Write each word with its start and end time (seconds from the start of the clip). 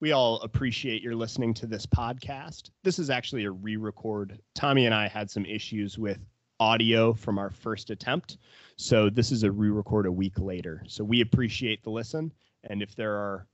We 0.00 0.12
all 0.12 0.40
appreciate 0.40 1.02
your 1.02 1.14
listening 1.14 1.54
to 1.54 1.66
this 1.66 1.86
podcast. 1.86 2.70
This 2.82 2.98
is 2.98 3.10
actually 3.10 3.44
a 3.44 3.50
re 3.50 3.76
record. 3.76 4.40
Tommy 4.54 4.86
and 4.86 4.94
I 4.94 5.08
had 5.08 5.30
some 5.30 5.46
issues 5.46 5.98
with 5.98 6.18
audio 6.60 7.14
from 7.14 7.38
our 7.38 7.50
first 7.50 7.90
attempt. 7.90 8.38
So 8.76 9.08
this 9.08 9.30
is 9.30 9.44
a 9.44 9.52
re 9.52 9.70
record 9.70 10.06
a 10.06 10.12
week 10.12 10.38
later. 10.38 10.82
So 10.88 11.04
we 11.04 11.20
appreciate 11.20 11.82
the 11.82 11.90
listen. 11.90 12.32
And 12.64 12.82
if 12.82 12.94
there 12.96 13.14
are 13.14 13.46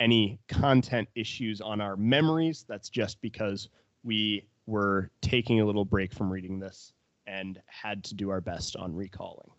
any 0.00 0.40
content 0.48 1.08
issues 1.14 1.60
on 1.60 1.80
our 1.80 1.96
memories, 1.96 2.64
that's 2.68 2.88
just 2.88 3.20
because 3.20 3.68
we 4.02 4.46
were 4.66 5.10
taking 5.22 5.60
a 5.60 5.64
little 5.64 5.84
break 5.84 6.12
from 6.12 6.30
reading 6.30 6.58
this 6.58 6.92
and 7.26 7.60
had 7.66 8.02
to 8.04 8.14
do 8.14 8.30
our 8.30 8.40
best 8.40 8.76
on 8.76 8.94
recalling. 8.94 9.50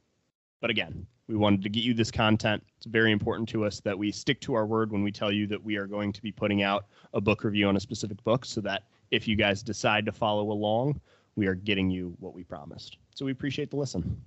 But 0.62 0.70
again, 0.70 1.08
we 1.28 1.36
wanted 1.36 1.64
to 1.64 1.70
get 1.70 1.84
you 1.84 1.94
this 1.94 2.12
content. 2.12 2.64
It's 2.78 2.86
very 2.86 3.12
important 3.12 3.50
to 3.50 3.66
us 3.66 3.80
that 3.82 3.98
we 3.98 4.12
stick 4.12 4.40
to 4.42 4.54
our 4.54 4.66
word 4.66 4.92
when 4.92 5.04
we 5.04 5.12
tell 5.12 5.32
you 5.32 5.48
that 5.48 5.64
we 5.64 5.76
are 5.76 5.88
going 5.88 6.14
to 6.14 6.22
be 6.22 6.32
putting 6.32 6.62
out 6.62 6.86
a 7.14 7.22
book 7.22 7.44
review 7.44 7.68
on 7.68 7.76
a 7.76 7.80
specific 7.80 8.24
book 8.24 8.46
so 8.46 8.62
that 8.62 8.84
if 9.12 9.28
you 9.28 9.36
guys 9.36 9.64
decide 9.64 10.06
to 10.06 10.12
follow 10.12 10.52
along, 10.52 11.00
we 11.36 11.48
are 11.48 11.56
getting 11.56 11.90
you 11.90 12.16
what 12.20 12.34
we 12.34 12.44
promised. 12.44 12.98
So 13.14 13.26
we 13.26 13.32
appreciate 13.32 13.72
the 13.72 13.78
listen. 13.78 14.22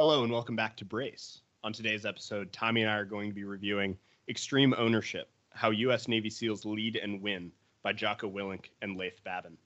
Hello 0.00 0.24
and 0.24 0.32
welcome 0.32 0.56
back 0.56 0.78
to 0.78 0.86
Brace. 0.86 1.42
On 1.62 1.74
today's 1.74 2.06
episode, 2.06 2.50
Tommy 2.54 2.80
and 2.80 2.90
I 2.90 2.94
are 2.94 3.04
going 3.04 3.28
to 3.28 3.34
be 3.34 3.44
reviewing 3.44 3.98
Extreme 4.30 4.74
Ownership 4.78 5.28
How 5.50 5.72
U.S. 5.72 6.08
Navy 6.08 6.30
SEALs 6.30 6.64
Lead 6.64 6.96
and 6.96 7.20
Win 7.20 7.52
by 7.82 7.92
Jocko 7.92 8.30
Willink 8.30 8.70
and 8.80 8.96
Leif 8.96 9.22
Babin. 9.24 9.58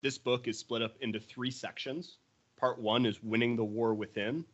This 0.00 0.16
book 0.16 0.48
is 0.48 0.58
split 0.58 0.80
up 0.80 0.96
into 1.02 1.20
three 1.20 1.50
sections. 1.50 2.16
Part 2.56 2.80
one 2.80 3.04
is 3.04 3.22
Winning 3.22 3.54
the 3.54 3.62
War 3.62 3.92
Within, 3.92 4.46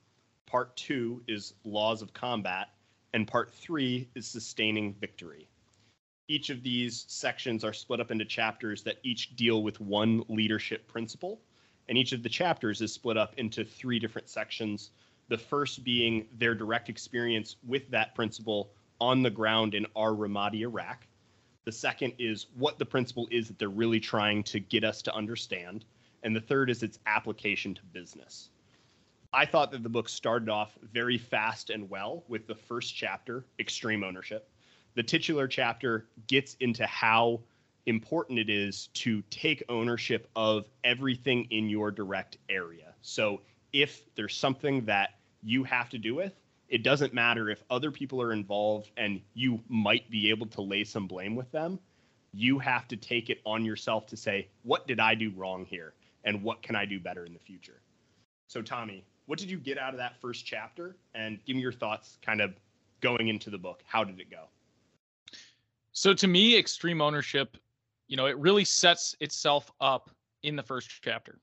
part 0.45 0.77
two 0.77 1.23
is 1.29 1.55
Laws 1.63 2.03
of 2.03 2.13
Combat, 2.13 2.71
and 3.15 3.29
part 3.29 3.55
three 3.55 4.09
is 4.17 4.27
Sustaining 4.27 4.93
Victory. 4.95 5.49
Each 6.27 6.51
of 6.51 6.65
these 6.65 7.05
sections 7.07 7.63
are 7.63 7.73
split 7.73 8.01
up 8.01 8.11
into 8.11 8.25
chapters 8.25 8.83
that 8.83 8.99
each 9.05 9.37
deal 9.37 9.63
with 9.63 9.79
one 9.79 10.25
leadership 10.29 10.89
principle 10.89 11.43
and 11.89 11.97
each 11.97 12.13
of 12.13 12.23
the 12.23 12.29
chapters 12.29 12.81
is 12.81 12.93
split 12.93 13.17
up 13.17 13.35
into 13.37 13.65
three 13.65 13.99
different 13.99 14.29
sections. 14.29 14.91
The 15.29 15.39
first 15.39 15.85
being 15.85 16.27
their 16.39 16.55
direct 16.55 16.89
experience 16.89 17.57
with 17.67 17.89
that 17.91 18.15
principle 18.15 18.71
on 19.01 19.23
the 19.23 19.31
ground 19.31 19.75
in 19.75 19.87
Ar 19.95 20.13
Ramadi, 20.13 20.61
Iraq. 20.61 21.07
The 21.65 21.73
second 21.73 22.13
is 22.19 22.47
what 22.57 22.79
the 22.79 22.87
principle 22.87 23.29
is 23.31 23.49
that 23.49 23.59
they're 23.59 23.69
really 23.69 24.01
trying 24.01 24.43
to 24.45 24.61
get 24.61 24.85
us 24.85 25.03
to 25.03 25.15
understand. 25.15 25.85
And 26.23 26.35
the 26.35 26.41
third 26.41 26.71
is 26.71 26.83
its 26.83 26.99
application 27.07 27.75
to 27.75 27.83
business. 27.93 28.51
I 29.33 29.45
thought 29.45 29.71
that 29.73 29.83
the 29.83 29.89
book 29.89 30.09
started 30.09 30.49
off 30.49 30.79
very 30.93 31.19
fast 31.19 31.71
and 31.71 31.91
well 31.91 32.25
with 32.29 32.47
the 32.47 32.55
first 32.55 32.95
chapter, 32.95 33.45
Extreme 33.59 34.03
Ownership. 34.03 34.49
The 34.95 35.03
titular 35.03 35.47
chapter 35.47 36.07
gets 36.27 36.55
into 36.61 36.87
how 36.87 37.41
important 37.87 38.39
it 38.39 38.51
is 38.51 38.89
to 38.89 39.23
take 39.31 39.63
ownership 39.69 40.29
of 40.37 40.67
everything 40.85 41.47
in 41.51 41.69
your 41.69 41.91
direct 41.91 42.39
area. 42.49 42.95
So 43.01 43.41
if 43.73 44.03
there's 44.17 44.37
something 44.37 44.85
that 44.87 45.15
you 45.43 45.65
have 45.65 45.89
to 45.91 45.99
do 45.99 46.15
with, 46.15 46.33
it 46.69 46.83
doesn't 46.83 47.15
matter 47.15 47.49
if 47.49 47.63
other 47.71 47.93
people 47.93 48.21
are 48.21 48.33
involved 48.33 48.91
and 48.97 49.21
you 49.35 49.61
might 49.69 50.11
be 50.11 50.31
able 50.31 50.47
to 50.47 50.63
lay 50.63 50.83
some 50.83 51.07
blame 51.07 51.37
with 51.37 51.51
them. 51.53 51.79
You 52.33 52.59
have 52.59 52.89
to 52.89 52.97
take 52.97 53.31
it 53.31 53.41
on 53.47 53.65
yourself 53.65 54.07
to 54.09 54.17
say, 54.17 54.49
what 54.65 54.87
did 54.89 54.99
I 54.99 55.15
do 55.15 55.33
wrong 55.37 55.65
here? 55.65 55.95
And 56.25 56.43
what 56.43 56.63
can 56.63 56.75
I 56.75 56.85
do 56.85 56.99
better 56.99 57.25
in 57.25 57.33
the 57.33 57.39
future? 57.39 57.81
So, 58.49 58.63
Tommy, 58.63 59.05
what 59.27 59.39
did 59.39 59.49
you 59.49 59.59
get 59.59 59.79
out 59.79 59.95
of 59.95 59.99
that 59.99 60.21
first 60.21 60.45
chapter? 60.45 60.97
And 61.15 61.39
give 61.47 61.55
me 61.55 61.63
your 61.63 61.73
thoughts 61.73 62.19
kind 62.21 62.41
of 62.41 62.55
going 63.01 63.29
into 63.29 63.49
the 63.49 63.59
book. 63.59 63.83
How 63.87 64.03
did 64.03 64.19
it 64.19 64.29
go? 64.29 64.47
So, 65.93 66.13
to 66.15 66.27
me, 66.27 66.59
extreme 66.59 67.01
ownership 67.01 67.57
you 68.09 68.17
know, 68.17 68.27
it 68.27 68.39
really 68.39 68.65
sets 68.65 69.15
itself 69.21 69.71
up 69.81 70.11
in 70.43 70.57
the 70.57 70.63
first 70.63 70.91
chapter, 71.03 71.39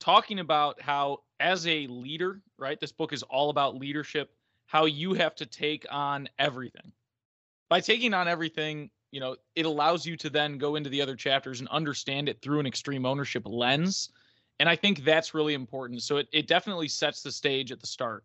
talking 0.00 0.38
about 0.38 0.80
how, 0.80 1.18
as 1.40 1.66
a 1.66 1.86
leader, 1.88 2.40
right, 2.58 2.80
this 2.80 2.92
book 2.92 3.12
is 3.12 3.22
all 3.24 3.50
about 3.50 3.76
leadership, 3.76 4.34
how 4.66 4.86
you 4.86 5.12
have 5.14 5.34
to 5.34 5.46
take 5.46 5.86
on 5.90 6.28
everything. 6.38 6.92
By 7.68 7.80
taking 7.80 8.14
on 8.14 8.28
everything, 8.28 8.90
you 9.10 9.20
know, 9.20 9.36
it 9.54 9.66
allows 9.66 10.06
you 10.06 10.16
to 10.16 10.30
then 10.30 10.56
go 10.56 10.76
into 10.76 10.88
the 10.88 11.02
other 11.02 11.16
chapters 11.16 11.60
and 11.60 11.68
understand 11.68 12.28
it 12.28 12.40
through 12.40 12.60
an 12.60 12.66
extreme 12.66 13.04
ownership 13.04 13.42
lens. 13.46 14.10
And 14.60 14.68
I 14.68 14.76
think 14.76 15.04
that's 15.04 15.34
really 15.34 15.54
important. 15.54 16.02
So 16.02 16.16
it, 16.16 16.28
it 16.32 16.46
definitely 16.46 16.88
sets 16.88 17.22
the 17.22 17.32
stage 17.32 17.72
at 17.72 17.80
the 17.80 17.86
start. 17.86 18.24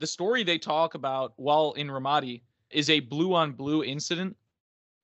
The 0.00 0.06
story 0.06 0.42
they 0.42 0.58
talk 0.58 0.94
about 0.94 1.32
while 1.36 1.72
in 1.72 1.88
Ramadi 1.88 2.42
is 2.70 2.90
a 2.90 3.00
blue 3.00 3.34
on 3.34 3.52
blue 3.52 3.84
incident 3.84 4.36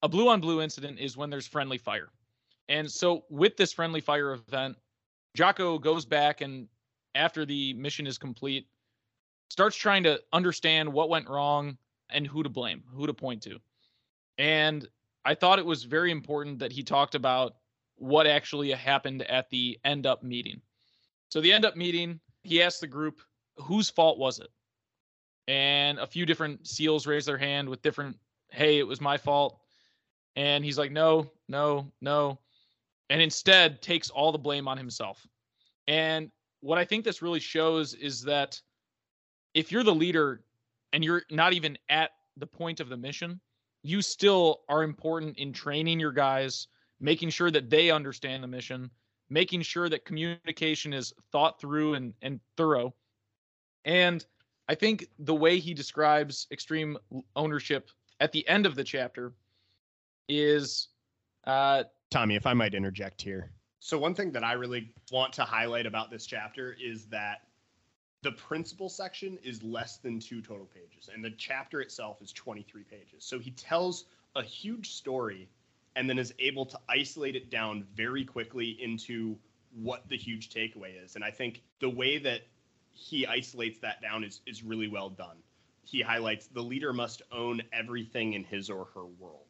a 0.03 0.09
blue 0.09 0.29
on 0.29 0.41
blue 0.41 0.61
incident 0.61 0.99
is 0.99 1.17
when 1.17 1.31
there's 1.31 1.47
friendly 1.47 1.79
fire. 1.79 2.11
And 2.69 2.91
so 2.91 3.25
with 3.31 3.57
this 3.57 3.73
friendly 3.73 4.01
fire 4.01 4.33
event, 4.33 4.77
Jocko 5.35 5.79
goes 5.79 6.05
back 6.05 6.41
and 6.41 6.69
after 7.15 7.45
the 7.45 7.73
mission 7.75 8.07
is 8.07 8.19
complete, 8.19 8.67
starts 9.51 9.77
trying 9.77 10.03
to 10.05 10.21
understand 10.33 10.93
what 10.93 11.09
went 11.09 11.29
wrong 11.29 11.77
and 12.11 12.27
who 12.27 12.43
to 12.43 12.49
blame, 12.49 12.83
who 12.93 13.07
to 13.07 13.15
point 13.15 13.43
to. 13.43 13.59
And 14.37 14.87
I 15.25 15.35
thought 15.35 15.59
it 15.59 15.67
was 15.67 15.85
very 15.85 16.11
important 16.11 16.59
that 16.61 16.73
he 16.73 16.83
talked 16.83 17.15
about 17.15 17.57
what 17.97 18.27
actually 18.27 18.71
happened 18.71 19.23
at 19.23 19.51
the 19.51 19.79
end 19.85 20.07
up 20.07 20.23
meeting. 20.23 20.61
So 21.29 21.41
the 21.41 21.53
end 21.53 21.65
up 21.65 21.77
meeting, 21.77 22.21
he 22.43 22.63
asked 22.63 22.81
the 22.81 22.87
group, 22.87 23.21
whose 23.57 23.91
fault 23.91 24.19
was 24.19 24.39
it? 24.39 24.49
And 25.49 25.99
a 25.99 26.07
few 26.07 26.25
different 26.25 26.67
SEALs 26.67 27.07
raised 27.07 27.27
their 27.27 27.39
hand 27.39 27.69
with 27.69 27.83
different, 27.83 28.17
hey, 28.51 28.79
it 28.79 28.87
was 28.87 29.01
my 29.01 29.17
fault. 29.17 29.59
And 30.39 30.65
he's 30.65 30.79
like, 30.79 30.93
no, 30.93 31.29
no, 31.49 31.91
no. 32.01 32.39
And 33.11 33.21
instead 33.21 33.83
takes 33.83 34.09
all 34.09 34.31
the 34.31 34.39
blame 34.39 34.69
on 34.69 34.79
himself. 34.79 35.27
And 35.89 36.31
what 36.61 36.79
I 36.79 36.85
think 36.85 37.05
this 37.05 37.23
really 37.23 37.41
shows 37.41 37.95
is 37.95 38.23
that 38.23 38.61
if 39.55 39.73
you're 39.73 39.83
the 39.83 39.93
leader 39.93 40.45
and 40.93 41.03
you're 41.03 41.25
not 41.33 41.55
even 41.55 41.77
at 41.89 42.13
the 42.37 42.47
point 42.47 42.79
of 42.79 42.89
the 42.89 42.97
mission, 42.97 43.41
you 43.83 44.01
still 44.01 44.61
are 44.69 44.85
important 44.85 45.39
in 45.39 45.53
training 45.53 45.99
your 45.99 46.13
guys, 46.13 46.69
making 47.01 47.31
sure 47.31 47.51
that 47.51 47.69
they 47.69 47.91
understand 47.91 48.45
the 48.45 48.49
mission, 48.49 48.93
making 49.31 49.63
sure 49.63 49.89
that 49.89 50.05
communication 50.05 50.93
is 50.93 51.13
thought 51.33 51.61
through 51.61 51.95
and, 51.95 52.15
and 52.23 52.39
thorough. 52.57 52.95
And 53.85 54.25
I 54.69 54.77
think 54.77 55.09
the 55.19 55.35
way 55.35 55.59
he 55.59 55.75
describes 55.75 56.47
extreme 56.53 56.97
ownership 57.35 57.91
at 58.21 58.31
the 58.31 58.47
end 58.49 58.67
of 58.67 58.77
the 58.77 58.85
chapter 58.85 59.33
is 60.29 60.89
uh, 61.45 61.85
Tommy, 62.11 62.37
if 62.37 62.47
I 62.47 62.55
might 62.55 62.75
interject 62.75 63.21
here. 63.21 63.51
So 63.81 63.99
one 63.99 64.15
thing 64.15 64.33
that 64.33 64.45
I 64.45 64.53
really 64.53 64.93
want 65.13 65.33
to 65.35 65.43
highlight 65.43 65.87
about 65.87 66.11
this 66.11 66.27
chapter 66.27 66.77
is 66.83 67.07
that 67.07 67.43
the 68.23 68.33
principal 68.33 68.89
section 68.89 69.39
is 69.45 69.63
less 69.63 69.99
than 69.99 70.19
two 70.19 70.43
total 70.43 70.67
pages, 70.67 71.09
and 71.13 71.25
the 71.25 71.31
chapter 71.31 71.81
itself 71.81 72.21
is 72.21 72.33
23 72.33 72.83
pages. 72.83 73.25
So 73.25 73.39
he 73.39 73.53
tells 73.53 74.07
a 74.35 74.43
huge 74.43 74.91
story 74.91 75.49
and 75.97 76.09
then 76.09 76.19
is 76.19 76.35
able 76.39 76.67
to 76.67 76.79
isolate 76.89 77.37
it 77.37 77.51
down 77.51 77.85
very 77.95 78.25
quickly 78.25 78.77
into 78.83 79.37
what 79.75 80.09
the 80.09 80.17
huge 80.17 80.51
takeaway 80.51 81.03
is. 81.03 81.15
And 81.15 81.25
I 81.25 81.31
think 81.31 81.63
the 81.81 81.91
way 81.91 82.19
that 82.19 82.43
he 82.93 83.27
isolates 83.27 83.79
that 83.79 84.03
down 84.03 84.25
is 84.25 84.41
is 84.47 84.63
really 84.63 84.89
well 84.89 85.11
done. 85.11 85.37
He 85.85 86.01
highlights 86.01 86.49
the 86.49 86.63
leader 86.63 86.93
must 86.93 87.23
own 87.33 87.63
everything 87.73 88.35
in 88.35 88.45
his 88.45 88.69
or 88.69 88.87
her 88.95 89.07
world. 89.07 89.48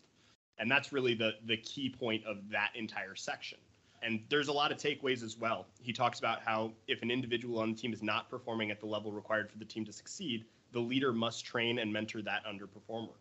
And 0.58 0.70
that's 0.70 0.93
really 0.93 1.14
the 1.14 1.32
the 1.46 1.56
key 1.56 1.88
point 1.88 2.25
of 2.26 2.38
that 2.50 2.70
entire 2.75 3.14
section. 3.14 3.58
And 4.02 4.20
there's 4.28 4.49
a 4.49 4.52
lot 4.52 4.70
of 4.70 4.78
takeaways 4.78 5.25
as 5.25 5.37
well. 5.37 5.66
He 5.82 5.93
talks 5.93 6.19
about 6.19 6.40
how 6.43 6.72
if 6.87 7.02
an 7.02 7.10
individual 7.10 7.58
on 7.58 7.72
the 7.72 7.76
team 7.76 7.93
is 7.93 8.02
not 8.02 8.31
performing 8.31 8.70
at 8.70 8.81
the 8.81 8.87
level 8.87 9.10
required 9.10 9.50
for 9.50 9.58
the 9.58 9.64
team 9.64 9.84
to 9.87 9.93
succeed, 9.93 10.44
the 10.72 10.81
leader 10.81 11.12
must 11.12 11.44
train 11.44 11.78
and 11.78 11.93
mentor 11.93 12.22
that 12.22 12.44
underperformer. 12.44 13.14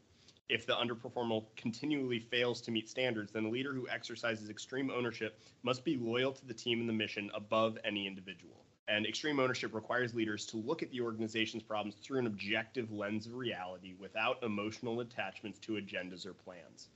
If 0.50 0.66
the 0.66 0.76
underperformer 0.76 1.44
continually 1.58 2.20
fails 2.20 2.62
to 2.62 2.72
meet 2.72 2.88
standards, 2.90 3.32
then 3.32 3.44
the 3.44 3.50
leader 3.50 3.74
who 3.74 3.88
exercises 3.90 4.50
extreme 4.50 4.90
ownership 4.90 5.40
must 5.64 5.84
be 5.84 5.98
loyal 5.98 6.32
to 6.32 6.46
the 6.46 6.54
team 6.54 6.80
and 6.80 6.88
the 6.88 6.94
mission 6.94 7.30
above 7.34 7.78
any 7.84 8.08
individual. 8.08 8.64
And 8.88 9.06
extreme 9.06 9.40
ownership 9.42 9.74
requires 9.74 10.14
leaders 10.14 10.46
to 10.46 10.58
look 10.58 10.82
at 10.82 10.92
the 10.92 11.02
organization's 11.02 11.64
problems 11.64 11.96
through 11.96 12.20
an 12.20 12.28
objective 12.28 12.92
lens 12.94 13.28
of 13.28 13.36
reality 13.36 13.96
without 14.00 14.42
emotional 14.44 15.02
attachments 15.02 15.60
to 15.60 15.74
agendas 15.74 16.26
or 16.26 16.34
plans. 16.34 16.88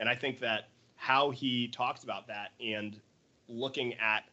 And 0.00 0.08
I 0.08 0.16
think 0.16 0.40
that 0.40 0.68
how 0.96 1.30
he 1.30 1.68
talks 1.68 2.02
about 2.02 2.26
that 2.26 2.50
and 2.60 2.98
looking 3.48 3.94
at 3.94 4.24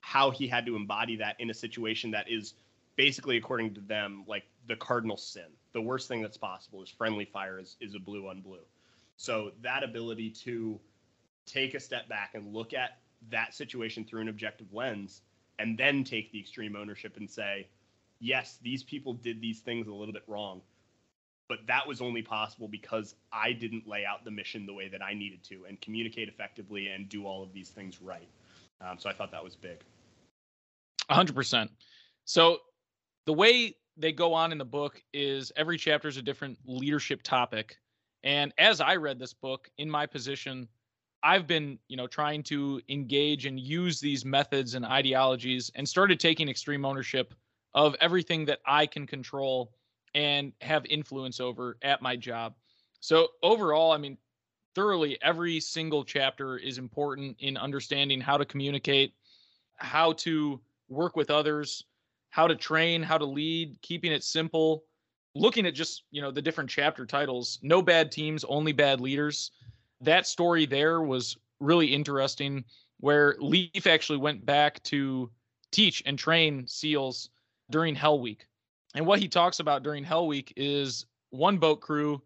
how 0.00 0.30
he 0.30 0.46
had 0.46 0.64
to 0.66 0.76
embody 0.76 1.16
that 1.16 1.36
in 1.40 1.50
a 1.50 1.54
situation 1.54 2.10
that 2.12 2.30
is 2.30 2.54
basically, 2.96 3.36
according 3.36 3.74
to 3.74 3.80
them, 3.80 4.24
like 4.28 4.44
the 4.68 4.76
cardinal 4.76 5.16
sin. 5.16 5.46
The 5.72 5.80
worst 5.80 6.06
thing 6.06 6.22
that's 6.22 6.36
possible 6.36 6.82
is 6.82 6.90
friendly 6.90 7.24
fire 7.24 7.58
is, 7.58 7.76
is 7.80 7.94
a 7.94 7.98
blue 7.98 8.28
on 8.28 8.40
blue. 8.40 8.64
So 9.16 9.52
that 9.62 9.82
ability 9.82 10.30
to 10.44 10.78
take 11.46 11.74
a 11.74 11.80
step 11.80 12.08
back 12.08 12.34
and 12.34 12.52
look 12.52 12.72
at 12.74 12.98
that 13.30 13.54
situation 13.54 14.04
through 14.04 14.22
an 14.22 14.28
objective 14.28 14.72
lens 14.72 15.22
and 15.58 15.76
then 15.76 16.04
take 16.04 16.32
the 16.32 16.40
extreme 16.40 16.76
ownership 16.76 17.16
and 17.16 17.28
say, 17.28 17.68
yes, 18.18 18.58
these 18.62 18.82
people 18.82 19.14
did 19.14 19.40
these 19.40 19.60
things 19.60 19.88
a 19.88 19.92
little 19.92 20.14
bit 20.14 20.24
wrong, 20.26 20.62
but 21.50 21.66
that 21.66 21.84
was 21.84 22.00
only 22.00 22.22
possible 22.22 22.68
because 22.68 23.16
I 23.32 23.52
didn't 23.52 23.88
lay 23.88 24.04
out 24.04 24.24
the 24.24 24.30
mission 24.30 24.66
the 24.66 24.72
way 24.72 24.86
that 24.86 25.02
I 25.02 25.14
needed 25.14 25.42
to 25.48 25.64
and 25.68 25.80
communicate 25.80 26.28
effectively 26.28 26.86
and 26.86 27.08
do 27.08 27.26
all 27.26 27.42
of 27.42 27.52
these 27.52 27.70
things 27.70 28.00
right. 28.00 28.28
Um, 28.80 28.98
so 29.00 29.10
I 29.10 29.12
thought 29.12 29.32
that 29.32 29.42
was 29.42 29.56
big. 29.56 29.78
100%. 31.10 31.68
So 32.24 32.58
the 33.26 33.32
way 33.32 33.74
they 33.96 34.12
go 34.12 34.32
on 34.32 34.52
in 34.52 34.58
the 34.58 34.64
book 34.64 35.02
is 35.12 35.50
every 35.56 35.76
chapter 35.76 36.06
is 36.06 36.16
a 36.18 36.22
different 36.22 36.56
leadership 36.64 37.20
topic. 37.24 37.76
And 38.22 38.52
as 38.56 38.80
I 38.80 38.94
read 38.94 39.18
this 39.18 39.34
book 39.34 39.68
in 39.76 39.90
my 39.90 40.06
position, 40.06 40.68
I've 41.24 41.48
been, 41.48 41.80
you 41.88 41.96
know, 41.96 42.06
trying 42.06 42.44
to 42.44 42.80
engage 42.88 43.46
and 43.46 43.58
use 43.58 43.98
these 43.98 44.24
methods 44.24 44.74
and 44.74 44.86
ideologies 44.86 45.68
and 45.74 45.88
started 45.88 46.20
taking 46.20 46.48
extreme 46.48 46.84
ownership 46.84 47.34
of 47.74 47.96
everything 48.00 48.44
that 48.44 48.60
I 48.64 48.86
can 48.86 49.04
control 49.04 49.72
and 50.14 50.52
have 50.60 50.84
influence 50.86 51.40
over 51.40 51.76
at 51.82 52.02
my 52.02 52.16
job. 52.16 52.54
So 53.00 53.28
overall, 53.42 53.92
I 53.92 53.98
mean, 53.98 54.18
thoroughly 54.74 55.18
every 55.22 55.60
single 55.60 56.04
chapter 56.04 56.58
is 56.58 56.78
important 56.78 57.36
in 57.40 57.56
understanding 57.56 58.20
how 58.20 58.36
to 58.36 58.44
communicate, 58.44 59.14
how 59.76 60.12
to 60.14 60.60
work 60.88 61.16
with 61.16 61.30
others, 61.30 61.84
how 62.30 62.46
to 62.46 62.54
train, 62.54 63.02
how 63.02 63.18
to 63.18 63.24
lead, 63.24 63.80
keeping 63.82 64.12
it 64.12 64.22
simple, 64.22 64.84
looking 65.34 65.66
at 65.66 65.74
just, 65.74 66.04
you 66.10 66.20
know, 66.20 66.30
the 66.30 66.42
different 66.42 66.70
chapter 66.70 67.06
titles, 67.06 67.58
no 67.62 67.80
bad 67.80 68.12
teams, 68.12 68.44
only 68.44 68.72
bad 68.72 69.00
leaders 69.00 69.52
that 70.00 70.26
story 70.26 70.66
there 70.66 71.02
was 71.02 71.36
really 71.60 71.86
interesting 71.86 72.64
where 72.98 73.36
Leif 73.38 73.86
actually 73.86 74.18
went 74.18 74.44
back 74.44 74.82
to 74.84 75.30
teach 75.70 76.02
and 76.06 76.18
train 76.18 76.66
SEALs 76.66 77.30
during 77.70 77.94
Hell 77.94 78.20
Week. 78.20 78.46
And 78.94 79.06
what 79.06 79.20
he 79.20 79.28
talks 79.28 79.60
about 79.60 79.82
during 79.82 80.04
Hell 80.04 80.26
Week 80.26 80.52
is 80.56 81.06
one 81.30 81.58
boat 81.58 81.80
crew 81.80 82.20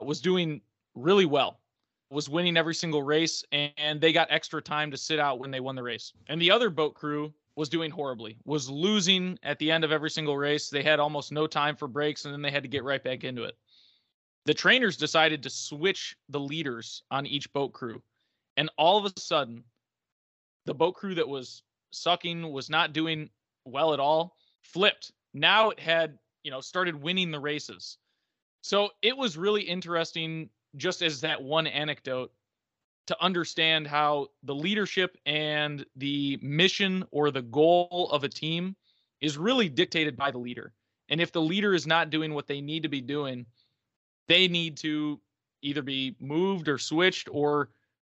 was 0.00 0.20
doing 0.20 0.60
really 0.94 1.24
well, 1.24 1.60
was 2.10 2.28
winning 2.28 2.56
every 2.56 2.74
single 2.74 3.02
race, 3.02 3.42
and 3.52 4.00
they 4.00 4.12
got 4.12 4.28
extra 4.30 4.60
time 4.60 4.90
to 4.90 4.96
sit 4.96 5.18
out 5.18 5.38
when 5.38 5.50
they 5.50 5.60
won 5.60 5.76
the 5.76 5.82
race. 5.82 6.12
And 6.28 6.40
the 6.40 6.50
other 6.50 6.68
boat 6.68 6.94
crew 6.94 7.32
was 7.56 7.68
doing 7.68 7.90
horribly, 7.90 8.36
was 8.44 8.68
losing 8.68 9.38
at 9.42 9.58
the 9.58 9.70
end 9.70 9.84
of 9.84 9.92
every 9.92 10.10
single 10.10 10.36
race. 10.36 10.68
They 10.68 10.82
had 10.82 11.00
almost 11.00 11.32
no 11.32 11.46
time 11.46 11.76
for 11.76 11.88
breaks, 11.88 12.24
and 12.24 12.34
then 12.34 12.42
they 12.42 12.50
had 12.50 12.64
to 12.64 12.68
get 12.68 12.84
right 12.84 13.02
back 13.02 13.24
into 13.24 13.44
it 13.44 13.56
the 14.44 14.54
trainers 14.54 14.96
decided 14.96 15.42
to 15.42 15.50
switch 15.50 16.16
the 16.28 16.40
leaders 16.40 17.02
on 17.10 17.26
each 17.26 17.52
boat 17.52 17.72
crew. 17.72 18.02
And 18.56 18.70
all 18.76 18.98
of 18.98 19.12
a 19.16 19.20
sudden, 19.20 19.64
the 20.66 20.74
boat 20.74 20.94
crew 20.94 21.14
that 21.14 21.28
was 21.28 21.62
sucking, 21.90 22.50
was 22.52 22.68
not 22.68 22.92
doing 22.92 23.30
well 23.64 23.94
at 23.94 24.00
all, 24.00 24.36
flipped. 24.62 25.12
Now 25.34 25.70
it 25.70 25.80
had, 25.80 26.18
you 26.44 26.50
know, 26.50 26.60
started 26.60 26.94
winning 26.94 27.30
the 27.30 27.40
races. 27.40 27.98
So 28.62 28.90
it 29.02 29.16
was 29.16 29.36
really 29.36 29.62
interesting, 29.62 30.48
just 30.76 31.02
as 31.02 31.20
that 31.20 31.42
one 31.42 31.66
anecdote, 31.66 32.32
to 33.06 33.22
understand 33.22 33.86
how 33.86 34.28
the 34.44 34.54
leadership 34.54 35.18
and 35.26 35.84
the 35.96 36.38
mission 36.40 37.04
or 37.10 37.30
the 37.30 37.42
goal 37.42 38.08
of 38.12 38.24
a 38.24 38.28
team 38.28 38.74
is 39.20 39.36
really 39.36 39.68
dictated 39.68 40.16
by 40.16 40.30
the 40.30 40.38
leader. 40.38 40.72
And 41.10 41.20
if 41.20 41.32
the 41.32 41.42
leader 41.42 41.74
is 41.74 41.86
not 41.86 42.08
doing 42.08 42.32
what 42.32 42.46
they 42.46 42.62
need 42.62 42.82
to 42.84 42.88
be 42.88 43.02
doing, 43.02 43.44
they 44.28 44.48
need 44.48 44.78
to 44.78 45.20
either 45.60 45.82
be 45.82 46.16
moved 46.20 46.68
or 46.68 46.78
switched 46.78 47.28
or 47.30 47.70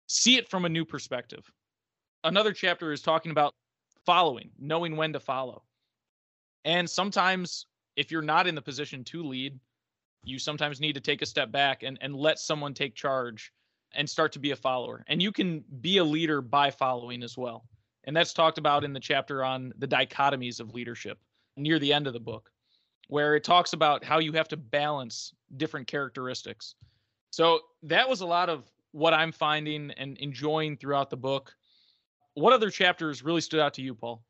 see 0.06 0.38
it 0.38 0.48
from 0.48 0.64
a 0.64 0.68
new 0.70 0.84
perspective. 0.84 1.50
Another 2.24 2.52
chapter 2.52 2.92
is 2.92 3.02
talking 3.02 3.30
about 3.30 3.54
following, 4.06 4.50
knowing 4.58 4.96
when 4.96 5.12
to 5.12 5.20
follow. 5.20 5.62
And 6.64 6.88
sometimes, 6.88 7.66
if 7.96 8.10
you're 8.10 8.22
not 8.22 8.46
in 8.46 8.54
the 8.54 8.62
position 8.62 9.04
to 9.04 9.22
lead, 9.22 9.58
you 10.24 10.38
sometimes 10.38 10.80
need 10.80 10.94
to 10.94 11.00
take 11.00 11.22
a 11.22 11.26
step 11.26 11.50
back 11.50 11.82
and, 11.82 11.98
and 12.00 12.14
let 12.14 12.38
someone 12.38 12.74
take 12.74 12.94
charge 12.94 13.52
and 13.94 14.08
start 14.08 14.32
to 14.32 14.38
be 14.38 14.50
a 14.50 14.56
follower. 14.56 15.04
And 15.08 15.22
you 15.22 15.32
can 15.32 15.64
be 15.80 15.98
a 15.98 16.04
leader 16.04 16.42
by 16.42 16.70
following 16.70 17.22
as 17.22 17.38
well. 17.38 17.64
And 18.04 18.16
that's 18.16 18.32
talked 18.32 18.58
about 18.58 18.84
in 18.84 18.92
the 18.92 19.00
chapter 19.00 19.44
on 19.44 19.72
the 19.78 19.88
dichotomies 19.88 20.60
of 20.60 20.74
leadership 20.74 21.18
near 21.56 21.78
the 21.78 21.92
end 21.92 22.06
of 22.06 22.12
the 22.12 22.20
book 22.20 22.50
where 23.08 23.34
it 23.34 23.42
talks 23.42 23.72
about 23.72 24.04
how 24.04 24.18
you 24.18 24.32
have 24.32 24.48
to 24.48 24.56
balance 24.56 25.34
different 25.56 25.86
characteristics. 25.86 26.74
So 27.30 27.60
that 27.82 28.08
was 28.08 28.20
a 28.20 28.26
lot 28.26 28.48
of 28.48 28.70
what 28.92 29.12
I'm 29.12 29.32
finding 29.32 29.90
and 29.92 30.16
enjoying 30.18 30.76
throughout 30.76 31.10
the 31.10 31.16
book. 31.16 31.52
What 32.34 32.52
other 32.52 32.70
chapters 32.70 33.24
really 33.24 33.40
stood 33.40 33.60
out 33.60 33.74
to 33.74 33.82
you, 33.82 33.94
Paul? 33.94 34.22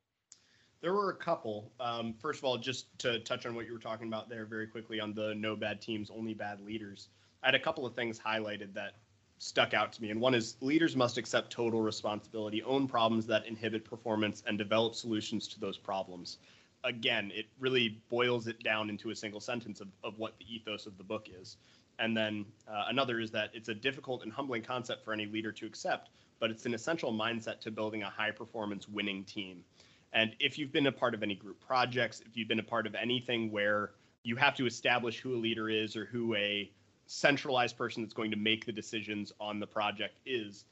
There 0.81 0.95
were 0.95 1.11
a 1.11 1.17
couple. 1.17 1.73
Um, 1.81 2.15
first 2.21 2.39
of 2.39 2.45
all, 2.45 2.57
just 2.57 2.87
to 3.01 3.19
touch 3.21 3.47
on 3.47 3.55
what 3.55 3.67
you 3.67 3.73
were 3.73 3.79
talking 3.79 4.07
about 4.07 4.29
there 4.29 4.45
very 4.45 4.67
quickly 4.67 5.01
on 5.01 5.13
the 5.13 5.35
no 5.35 5.57
bad 5.57 5.81
teams, 5.81 6.11
only 6.11 6.35
bad 6.35 6.61
leaders. 6.61 7.09
I 7.43 7.49
had 7.49 7.55
a 7.55 7.61
couple 7.61 7.85
of 7.85 7.95
things 7.95 8.19
highlighted 8.19 8.75
that 8.75 8.95
stuck 9.39 9.75
out 9.75 9.93
to 9.93 10.03
me. 10.03 10.11
And 10.11 10.21
one 10.21 10.35
is 10.35 10.57
leaders 10.61 10.97
must 10.97 11.19
accept 11.19 11.51
total 11.51 11.81
responsibility, 11.81 12.63
own 12.63 12.87
problems 12.89 13.27
that 13.27 13.47
inhibit 13.47 13.85
performance, 13.85 14.43
and 14.47 14.59
develop 14.59 14.95
solutions 14.95 15.49
to 15.49 15.61
those 15.61 15.79
problems 15.79 16.39
again, 16.85 17.31
it 17.35 17.47
really 17.59 18.01
boils 18.09 18.47
it 18.47 18.63
down 18.63 18.91
into 18.91 19.11
a 19.11 19.17
single 19.17 19.41
sentence 19.41 19.81
of, 19.81 19.89
of 20.05 20.19
what 20.19 20.39
the 20.39 20.45
ethos 20.53 20.87
of 20.87 20.97
the 20.99 21.05
book 21.05 21.29
is. 21.29 21.57
And 21.99 22.17
then 22.17 22.47
uh, 22.69 22.85
another 22.89 23.21
is 23.21 23.31
that 23.33 23.51
it's 23.53 23.69
a 23.69 23.75
difficult 23.75 24.23
and 24.23 24.33
humbling 24.33 24.63
concept 24.63 25.05
for 25.05 25.13
any 25.13 25.27
leader 25.27 25.51
to 25.53 25.67
accept, 25.67 26.11
but 26.39 26.51
it's 26.51 26.65
an 26.67 26.75
essential 26.75 27.13
mindset 27.13 27.61
to 27.61 27.71
building 27.71 28.03
a 28.05 28.11
high 28.11 28.31
performance 28.31 28.89
winning 28.89 29.25
team. 29.25 29.65
And 30.13 30.35
if 30.41 30.59
you've 30.59 30.73
been 30.73 30.87
a 30.87 30.93
part 30.93 31.15
of 31.15 31.23
any 31.23 31.35
group 31.35 31.61
projects, 31.61 32.23
if 32.27 32.37
you've 32.37 32.49
been 32.49 32.61
a 32.61 32.65
part 32.65 32.87
of 32.87 32.95
anything 32.95 33.51
where 33.51 33.93
you 34.23 34.37
have 34.37 34.55
to 34.57 34.67
establish 34.67 35.21
who 35.21 35.35
a 35.35 35.37
leader 35.37 35.69
is 35.69 35.97
or 35.97 36.07
who 36.07 36.35
a 36.35 36.71
centralized 37.07 37.77
person 37.77 38.03
that's 38.03 38.15
going 38.15 38.31
to 38.31 38.37
make 38.37 38.67
the 38.67 38.73
decisions 38.73 39.33
on 39.41 39.61
the 39.61 39.67
project 39.67 40.19
is, 40.27 40.65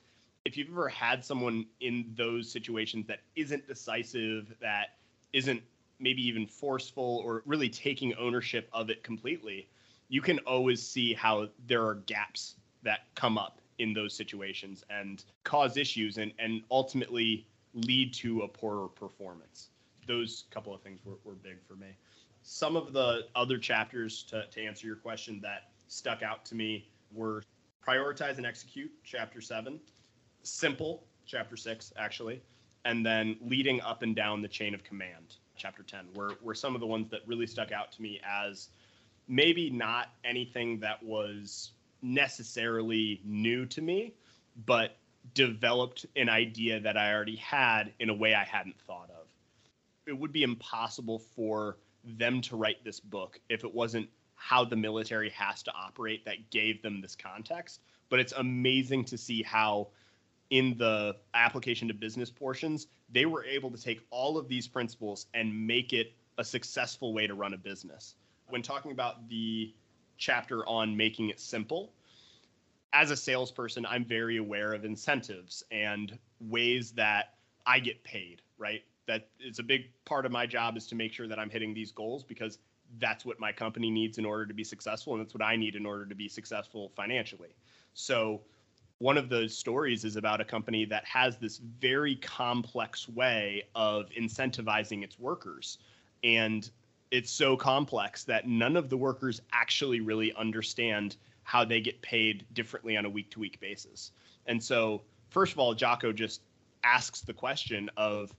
if 0.44 0.56
you've 0.56 0.70
ever 0.70 0.88
had 0.88 1.24
someone 1.24 1.66
in 1.80 2.12
those 2.16 2.50
situations 2.50 3.06
that 3.06 3.20
isn't 3.34 3.66
decisive, 3.66 4.54
that 4.60 4.96
isn't 5.32 5.62
maybe 5.98 6.26
even 6.26 6.46
forceful 6.46 7.22
or 7.24 7.43
really 7.46 7.69
taking 7.69 8.14
ownership 8.14 8.69
of 8.72 8.90
it 8.90 9.02
completely, 9.02 9.69
you 10.08 10.20
can 10.20 10.38
always 10.40 10.86
see 10.86 11.12
how 11.14 11.48
there 11.66 11.84
are 11.84 11.96
gaps 11.96 12.56
that 12.82 13.00
come 13.14 13.36
up 13.36 13.60
in 13.78 13.93
those 13.93 14.14
situations 14.14 14.84
and 14.88 15.24
cause 15.44 15.76
issues 15.76 16.19
and, 16.19 16.32
and 16.38 16.62
ultimately 16.70 17.46
lead 17.76 18.12
to 18.14 18.42
a 18.42 18.48
poorer 18.48 18.88
performance. 18.88 19.68
Those 20.06 20.44
couple 20.50 20.74
of 20.74 20.80
things 20.80 21.00
were, 21.04 21.18
were 21.24 21.34
big 21.34 21.62
for 21.66 21.74
me. 21.74 21.96
Some 22.42 22.76
of 22.76 22.92
the 22.92 23.26
other 23.34 23.58
chapters 23.58 24.22
to, 24.24 24.46
to 24.46 24.62
answer 24.62 24.86
your 24.86 24.96
question 24.96 25.40
that 25.42 25.70
stuck 25.88 26.22
out 26.22 26.44
to 26.46 26.54
me 26.54 26.88
were 27.12 27.42
prioritize 27.86 28.38
and 28.38 28.46
execute, 28.46 28.90
chapter 29.04 29.40
seven, 29.40 29.78
simple, 30.42 31.04
chapter 31.26 31.56
six, 31.56 31.92
actually, 31.96 32.42
and 32.84 33.04
then 33.04 33.36
leading 33.40 33.80
up 33.80 34.02
and 34.02 34.14
down 34.16 34.42
the 34.42 34.48
chain 34.48 34.74
of 34.74 34.82
command, 34.84 35.36
chapter 35.56 35.82
10 35.82 36.06
were, 36.14 36.34
were 36.40 36.54
some 36.54 36.74
of 36.74 36.80
the 36.80 36.86
ones 36.86 37.08
that 37.10 37.20
really 37.26 37.46
stuck 37.46 37.72
out 37.72 37.90
to 37.92 38.02
me 38.02 38.20
as 38.24 38.68
maybe 39.28 39.70
not 39.70 40.10
anything 40.24 40.78
that 40.80 41.02
was 41.02 41.72
necessarily 42.02 43.20
new 43.24 43.66
to 43.66 43.82
me, 43.82 44.14
but 44.66 44.96
developed 45.34 46.06
an 46.16 46.28
idea 46.28 46.80
that 46.80 46.96
I 46.96 47.12
already 47.12 47.36
had 47.36 47.92
in 47.98 48.10
a 48.10 48.14
way 48.14 48.34
I 48.34 48.44
hadn't 48.44 48.80
thought 48.80 49.10
of. 49.10 49.26
It 50.06 50.18
would 50.18 50.32
be 50.32 50.42
impossible 50.42 51.18
for 51.18 51.78
them 52.04 52.40
to 52.42 52.56
write 52.56 52.84
this 52.84 53.00
book 53.00 53.40
if 53.48 53.64
it 53.64 53.74
wasn't 53.74 54.08
how 54.36 54.64
the 54.64 54.76
military 54.76 55.30
has 55.30 55.62
to 55.64 55.72
operate 55.72 56.24
that 56.24 56.50
gave 56.50 56.82
them 56.82 57.00
this 57.00 57.16
context. 57.16 57.80
But 58.08 58.20
it's 58.20 58.32
amazing 58.32 59.06
to 59.06 59.18
see 59.18 59.42
how 59.42 59.88
in 60.50 60.76
the 60.78 61.16
application 61.34 61.88
to 61.88 61.94
business 61.94 62.30
portions, 62.30 62.86
they 63.10 63.26
were 63.26 63.44
able 63.44 63.70
to 63.70 63.82
take 63.82 64.00
all 64.10 64.38
of 64.38 64.48
these 64.48 64.68
principles 64.68 65.26
and 65.34 65.66
make 65.66 65.92
it 65.92 66.12
a 66.38 66.44
successful 66.44 67.12
way 67.12 67.26
to 67.26 67.34
run 67.34 67.54
a 67.54 67.58
business. 67.58 68.14
When 68.48 68.62
talking 68.62 68.92
about 68.92 69.28
the 69.28 69.74
chapter 70.18 70.66
on 70.66 70.96
making 70.96 71.30
it 71.30 71.40
simple, 71.40 71.92
as 72.96 73.10
a 73.10 73.17
salesperson, 73.17 73.84
I'm 73.84 74.06
very 74.06 74.38
aware 74.38 74.72
of 74.72 74.86
incentives 74.86 75.62
and 75.70 76.19
ways 76.41 76.93
that 76.93 77.34
I 77.67 77.79
get 77.79 78.03
paid, 78.05 78.41
right? 78.56 78.82
That 79.06 79.29
it's 79.38 79.58
a 79.58 79.62
big 79.62 79.91
part 80.06 80.24
of 80.24 80.32
my 80.32 80.46
job 80.46 80.79
is 80.79 80.86
to 80.86 80.94
make 80.94 81.12
sure 81.12 81.29
that 81.29 81.38
I'm 81.38 81.50
hitting 81.50 81.74
these 81.74 81.93
goals 81.93 82.24
because 82.24 82.58
that's 82.98 83.26
what 83.26 83.38
my 83.38 83.53
company 83.53 83.91
needs 83.91 84.17
in 84.17 84.24
order 84.24 84.46
to 84.46 84.55
be 84.55 84.65
successful 84.65 85.12
and 85.12 85.22
that's 85.22 85.34
what 85.34 85.44
I 85.44 85.56
need 85.56 85.74
in 85.74 85.84
order 85.84 86.06
to 86.06 86.15
be 86.15 86.26
successful 86.26 86.91
financially. 86.96 87.55
So 87.93 88.41
one 88.96 89.19
of 89.19 89.29
those 89.29 89.55
stories 89.55 90.06
is 90.06 90.17
about 90.17 90.41
a 90.41 90.44
company 90.44 90.86
that 90.86 91.05
has 91.05 91.36
this 91.36 91.58
very 91.58 92.17
complex 92.17 93.10
way 93.10 93.65
of 93.74 94.08
incentivizing 94.19 95.05
its 95.05 95.19
workers. 95.19 95.76
And 96.24 96.70
it's 97.10 97.31
so 97.31 97.58
complex 97.58 98.24
that 98.24 98.48
none 98.48 98.74
of 98.74 98.88
the 98.88 98.96
workers 98.96 99.43
actually 99.53 100.00
really 100.00 100.32
understand 100.32 101.17
how 101.46 101.65
they 101.65 101.81
get 101.81 102.03
paid 102.03 102.44
differently 102.55 102.96
on 102.96 103.05
a 103.05 103.08
week 103.08 103.31
to 103.31 103.38
week 103.38 103.60
basis. 103.60 104.10
And 104.46 104.62
so, 104.62 105.03
first 105.31 105.53
of 105.53 105.60
all, 105.60 105.74
Jocko 105.74 106.12
just 106.12 106.43
asks 106.82 107.20
the 107.20 107.32
question 107.32 107.88
of 107.96 108.34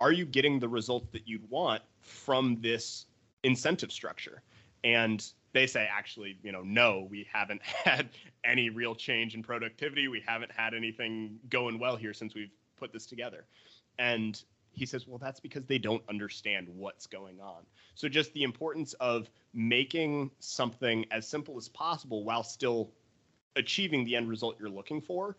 are 0.00 0.10
you 0.10 0.24
getting 0.24 0.58
the 0.58 0.68
results 0.68 1.06
that 1.12 1.28
you'd 1.28 1.48
want 1.50 1.82
from 2.00 2.58
this 2.62 3.04
incentive 3.42 3.92
structure? 3.92 4.42
And 4.84 5.24
they 5.52 5.66
say 5.66 5.88
actually 5.90 6.36
you 6.42 6.52
know 6.52 6.60
no 6.62 7.08
we 7.10 7.26
haven't 7.32 7.62
had 7.84 8.10
any 8.44 8.68
real 8.68 8.94
change 8.94 9.34
in 9.34 9.42
productivity 9.42 10.06
we 10.06 10.22
haven't 10.26 10.52
had 10.52 10.74
anything 10.74 11.38
going 11.48 11.78
well 11.78 11.96
here 11.96 12.12
since 12.12 12.34
we've 12.34 12.52
put 12.76 12.92
this 12.92 13.06
together 13.06 13.46
and 13.98 14.44
he 14.76 14.86
says 14.86 15.06
well 15.06 15.18
that's 15.18 15.40
because 15.40 15.64
they 15.66 15.78
don't 15.78 16.02
understand 16.08 16.68
what's 16.68 17.06
going 17.06 17.40
on 17.40 17.64
so 17.94 18.08
just 18.08 18.32
the 18.34 18.42
importance 18.42 18.92
of 18.94 19.28
making 19.52 20.30
something 20.38 21.04
as 21.10 21.26
simple 21.26 21.56
as 21.56 21.68
possible 21.68 22.24
while 22.24 22.44
still 22.44 22.90
achieving 23.56 24.04
the 24.04 24.14
end 24.14 24.28
result 24.28 24.56
you're 24.60 24.68
looking 24.68 25.00
for 25.00 25.36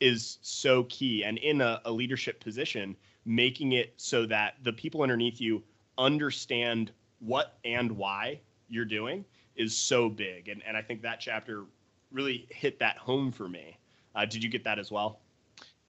is 0.00 0.38
so 0.42 0.84
key 0.84 1.24
and 1.24 1.38
in 1.38 1.60
a, 1.60 1.80
a 1.84 1.92
leadership 1.92 2.40
position 2.40 2.96
making 3.24 3.72
it 3.72 3.92
so 3.96 4.24
that 4.26 4.54
the 4.62 4.72
people 4.72 5.02
underneath 5.02 5.40
you 5.40 5.62
understand 5.98 6.90
what 7.20 7.58
and 7.64 7.92
why 7.92 8.40
you're 8.68 8.84
doing 8.84 9.24
is 9.56 9.76
so 9.76 10.08
big. 10.08 10.48
And, 10.48 10.62
and 10.66 10.76
I 10.76 10.82
think 10.82 11.02
that 11.02 11.20
chapter 11.20 11.64
really 12.10 12.46
hit 12.50 12.78
that 12.78 12.96
home 12.96 13.30
for 13.30 13.48
me. 13.48 13.76
Uh, 14.14 14.24
did 14.24 14.42
you 14.42 14.48
get 14.48 14.64
that 14.64 14.78
as 14.78 14.90
well? 14.90 15.20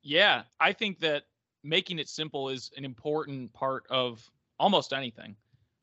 Yeah, 0.01 0.43
I 0.59 0.73
think 0.73 0.99
that 0.99 1.23
making 1.63 1.99
it 1.99 2.09
simple 2.09 2.49
is 2.49 2.71
an 2.77 2.85
important 2.85 3.51
part 3.53 3.85
of 3.89 4.29
almost 4.59 4.93
anything, 4.93 5.35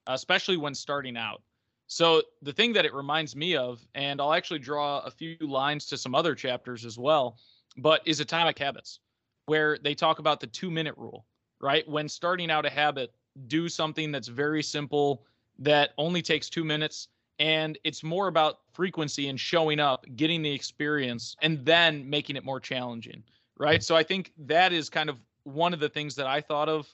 especially 0.06 0.56
when 0.56 0.74
starting 0.74 1.16
out. 1.16 1.42
So, 1.88 2.22
the 2.42 2.52
thing 2.52 2.72
that 2.72 2.84
it 2.84 2.92
reminds 2.92 3.36
me 3.36 3.56
of, 3.56 3.86
and 3.94 4.20
I'll 4.20 4.32
actually 4.32 4.58
draw 4.58 5.00
a 5.00 5.10
few 5.10 5.36
lines 5.40 5.86
to 5.86 5.96
some 5.96 6.14
other 6.14 6.34
chapters 6.34 6.84
as 6.84 6.98
well, 6.98 7.38
but 7.76 8.02
is 8.04 8.18
Atomic 8.18 8.58
Habits, 8.58 8.98
where 9.46 9.78
they 9.78 9.94
talk 9.94 10.18
about 10.18 10.40
the 10.40 10.48
two 10.48 10.70
minute 10.70 10.94
rule, 10.96 11.26
right? 11.60 11.88
When 11.88 12.08
starting 12.08 12.50
out 12.50 12.66
a 12.66 12.70
habit, 12.70 13.14
do 13.46 13.68
something 13.68 14.10
that's 14.10 14.26
very 14.26 14.64
simple, 14.64 15.22
that 15.60 15.90
only 15.96 16.22
takes 16.22 16.50
two 16.50 16.64
minutes, 16.64 17.08
and 17.38 17.78
it's 17.84 18.02
more 18.02 18.28
about 18.28 18.60
frequency 18.72 19.28
and 19.28 19.38
showing 19.38 19.80
up 19.80 20.06
getting 20.16 20.42
the 20.42 20.52
experience 20.52 21.36
and 21.42 21.64
then 21.64 22.08
making 22.08 22.36
it 22.36 22.44
more 22.44 22.60
challenging 22.60 23.22
right 23.58 23.82
so 23.82 23.94
i 23.96 24.02
think 24.02 24.32
that 24.38 24.72
is 24.72 24.88
kind 24.88 25.10
of 25.10 25.18
one 25.46 25.72
of 25.72 25.80
the 25.80 25.88
things 25.88 26.14
that 26.14 26.26
i 26.26 26.40
thought 26.40 26.68
of 26.68 26.86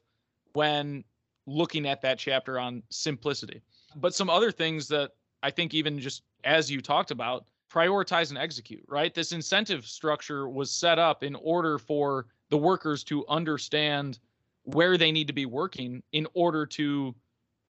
when 0.53 1.05
looking 1.47 1.87
at 1.87 2.03
that 2.03 2.19
chapter 2.19 2.59
on 2.59 2.83
simplicity 2.91 3.63
but 3.97 4.15
some 4.15 4.31
other 4.31 4.53
things 4.53 4.89
that 4.89 5.13
i 5.43 5.51
think 5.51 5.75
even 5.75 5.99
just 5.99 6.23
as 6.45 6.71
you 6.71 6.81
talked 6.81 7.11
about 7.11 7.47
prioritize 7.73 8.29
and 8.29 8.39
execute 8.39 8.85
right 8.89 9.15
this 9.15 9.33
incentive 9.33 9.87
structure 9.87 10.49
was 10.49 10.71
set 10.71 10.99
up 10.99 11.23
in 11.23 11.35
order 11.37 11.79
for 11.79 12.27
the 12.51 12.59
workers 12.59 13.03
to 13.03 13.27
understand 13.29 14.19
where 14.65 14.97
they 14.97 15.11
need 15.11 15.27
to 15.27 15.33
be 15.33 15.47
working 15.47 16.03
in 16.13 16.27
order 16.35 16.67
to 16.67 17.15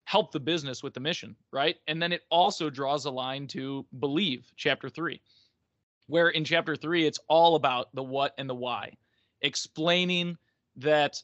help 0.04 0.32
the 0.32 0.40
business 0.40 0.82
with 0.82 0.94
the 0.94 1.00
mission, 1.00 1.34
right? 1.50 1.76
And 1.86 2.00
then 2.00 2.12
it 2.12 2.22
also 2.30 2.70
draws 2.70 3.06
a 3.06 3.10
line 3.10 3.46
to 3.48 3.86
believe, 3.98 4.52
chapter 4.56 4.88
three, 4.88 5.20
where 6.06 6.28
in 6.28 6.44
chapter 6.44 6.76
three, 6.76 7.06
it's 7.06 7.18
all 7.28 7.56
about 7.56 7.94
the 7.94 8.02
what 8.02 8.34
and 8.38 8.48
the 8.48 8.54
why, 8.54 8.96
explaining 9.40 10.36
that 10.76 11.22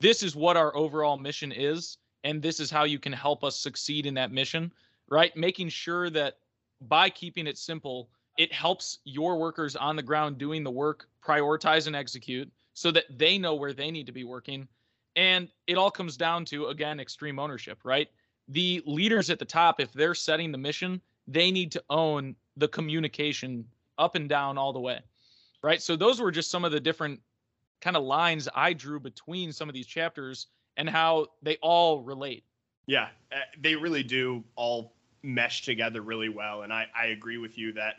this 0.00 0.22
is 0.22 0.36
what 0.36 0.56
our 0.56 0.74
overall 0.76 1.16
mission 1.16 1.52
is, 1.52 1.98
and 2.24 2.42
this 2.42 2.60
is 2.60 2.70
how 2.70 2.84
you 2.84 2.98
can 2.98 3.12
help 3.12 3.44
us 3.44 3.56
succeed 3.56 4.06
in 4.06 4.14
that 4.14 4.32
mission, 4.32 4.72
right? 5.08 5.36
Making 5.36 5.68
sure 5.68 6.10
that 6.10 6.38
by 6.82 7.10
keeping 7.10 7.46
it 7.46 7.58
simple, 7.58 8.08
it 8.36 8.52
helps 8.52 8.98
your 9.04 9.38
workers 9.38 9.76
on 9.76 9.96
the 9.96 10.02
ground 10.02 10.38
doing 10.38 10.64
the 10.64 10.70
work 10.70 11.06
prioritize 11.24 11.86
and 11.86 11.94
execute 11.94 12.50
so 12.74 12.90
that 12.90 13.04
they 13.18 13.38
know 13.38 13.54
where 13.54 13.72
they 13.72 13.90
need 13.90 14.06
to 14.06 14.12
be 14.12 14.24
working 14.24 14.66
and 15.16 15.48
it 15.66 15.78
all 15.78 15.90
comes 15.90 16.16
down 16.16 16.44
to, 16.46 16.66
again, 16.66 16.98
extreme 16.98 17.38
ownership, 17.38 17.78
right? 17.84 18.08
The 18.48 18.82
leaders 18.84 19.30
at 19.30 19.38
the 19.38 19.44
top, 19.44 19.80
if 19.80 19.92
they're 19.92 20.14
setting 20.14 20.52
the 20.52 20.58
mission, 20.58 21.00
they 21.26 21.50
need 21.50 21.72
to 21.72 21.82
own 21.88 22.36
the 22.56 22.68
communication 22.68 23.64
up 23.98 24.16
and 24.16 24.28
down 24.28 24.58
all 24.58 24.72
the 24.72 24.80
way, 24.80 25.00
right? 25.62 25.80
So 25.80 25.96
those 25.96 26.20
were 26.20 26.32
just 26.32 26.50
some 26.50 26.64
of 26.64 26.72
the 26.72 26.80
different 26.80 27.20
kind 27.84 27.96
of 27.98 28.02
lines 28.02 28.48
I 28.54 28.72
drew 28.72 28.98
between 28.98 29.52
some 29.52 29.68
of 29.68 29.74
these 29.74 29.86
chapters 29.86 30.46
and 30.78 30.88
how 30.88 31.26
they 31.42 31.58
all 31.60 32.00
relate. 32.00 32.42
Yeah, 32.86 33.08
uh, 33.30 33.36
they 33.60 33.76
really 33.76 34.02
do 34.02 34.42
all 34.56 34.94
mesh 35.22 35.62
together 35.62 36.00
really 36.00 36.30
well. 36.30 36.62
And 36.62 36.72
I, 36.72 36.86
I 36.98 37.06
agree 37.06 37.36
with 37.36 37.58
you 37.58 37.72
that 37.74 37.96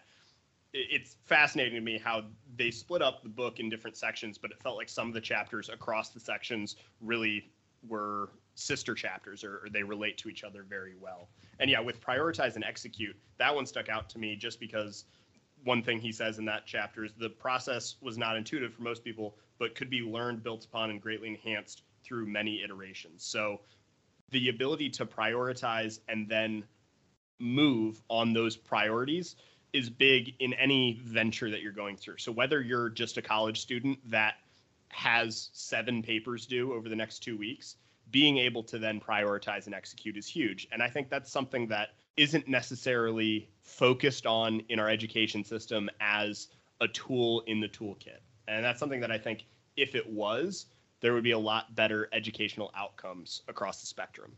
it's 0.74 1.15
fascinating 1.25 1.75
to 1.75 1.82
me 1.82 1.98
how 1.98 2.24
they 2.58 2.72
split 2.72 3.01
up 3.01 3.22
the 3.24 3.30
book 3.30 3.60
in 3.60 3.70
different 3.70 3.96
sections, 3.96 4.38
but 4.38 4.51
it 4.51 4.62
felt 4.62 4.75
like 4.75 4.89
some 4.89 5.08
of 5.08 5.13
the 5.13 5.22
chapters 5.22 5.70
across 5.70 6.10
the 6.10 6.20
sections 6.20 6.75
really 7.00 7.50
were 7.88 8.32
sister 8.56 8.96
chapters 8.96 9.44
or, 9.44 9.62
or, 9.63 9.70
they 9.70 9.84
relate 9.84 10.18
to 10.18 10.30
each 10.30 10.44
other 10.44 10.65
very 10.68 10.96
well. 11.00 11.30
And 11.60 11.70
yeah, 11.70 11.80
with 11.80 12.01
prioritize 12.01 12.56
and 12.56 12.63
execute, 12.63 13.15
that 13.38 13.54
one 13.54 13.65
stuck 13.65 13.89
out 13.89 14.10
to 14.10 14.18
me 14.18 14.36
just 14.36 14.60
because 14.60 15.06
one 15.65 15.84
thing 15.84 16.00
he 16.00 16.12
says 16.12 16.38
in 16.38 16.45
that 16.45 16.63
chapter 16.65 17.03
is 17.03 17.12
the 17.13 17.29
process 17.29 17.95
was 18.01 18.17
not 18.17 18.38
intuitive 18.38 18.74
for 18.74 18.84
most 18.84 19.03
people, 19.03 19.36
but 19.60 19.75
could 19.75 19.89
be 19.89 20.01
learned, 20.01 20.43
built 20.43 20.63
upon, 20.63 20.91
and 20.91 21.01
greatly 21.01 21.27
enhanced 21.27 21.81
through 22.03 22.27
many 22.27 22.63
iterations. 22.63 23.25
So 23.25 23.62
the 24.29 24.50
ability 24.50 24.91
to 24.91 25.05
prioritize 25.05 26.00
and 26.07 26.29
then 26.29 26.63
move 27.39 28.01
on 28.10 28.34
those 28.34 28.55
priorities 28.55 29.36
is 29.74 29.89
big 29.89 30.36
in 30.39 30.53
any 30.53 31.01
venture 31.03 31.50
that 31.50 31.62
you're 31.62 31.72
going 31.72 31.98
through. 31.98 32.17
So 32.19 32.31
whether 32.31 32.62
you're 32.62 32.89
just 32.89 33.17
a 33.17 33.22
college 33.22 33.60
student 33.60 34.00
that 34.12 34.36
has 34.89 35.50
seven 35.51 36.03
papers 36.03 36.45
due 36.45 36.74
over 36.74 36.88
the 36.88 36.95
next 36.95 37.19
two 37.19 37.38
weeks, 37.38 37.75
being 38.12 38.38
able 38.38 38.63
to 38.63 38.77
then 38.77 39.01
prioritize 39.01 39.65
and 39.65 39.74
execute 39.74 40.15
is 40.15 40.27
huge. 40.27 40.67
And 40.72 40.81
I 40.81 40.89
think 40.89 41.10
that's 41.10 41.31
something 41.31 41.67
that 41.69 41.89
isn't 42.17 42.48
necessarily 42.48 43.50
focused 43.62 44.25
on 44.25 44.62
in 44.69 44.79
our 44.79 44.89
education 44.89 45.43
system 45.43 45.89
as 46.00 46.48
a 46.81 46.88
tool 46.88 47.41
in 47.48 47.60
the 47.60 47.67
toolkit. 47.67 48.19
And 48.48 48.63
that's 48.63 48.79
something 48.79 49.01
that 49.01 49.12
I 49.12 49.17
think 49.17 49.45
if 49.75 49.95
it 49.95 50.07
was, 50.07 50.67
there 51.01 51.13
would 51.13 51.24
be 51.24 51.31
a 51.31 51.39
lot 51.39 51.75
better 51.75 52.10
educational 52.13 52.72
outcomes 52.75 53.41
across 53.48 53.81
the 53.81 53.88
spectrum. 53.88 54.31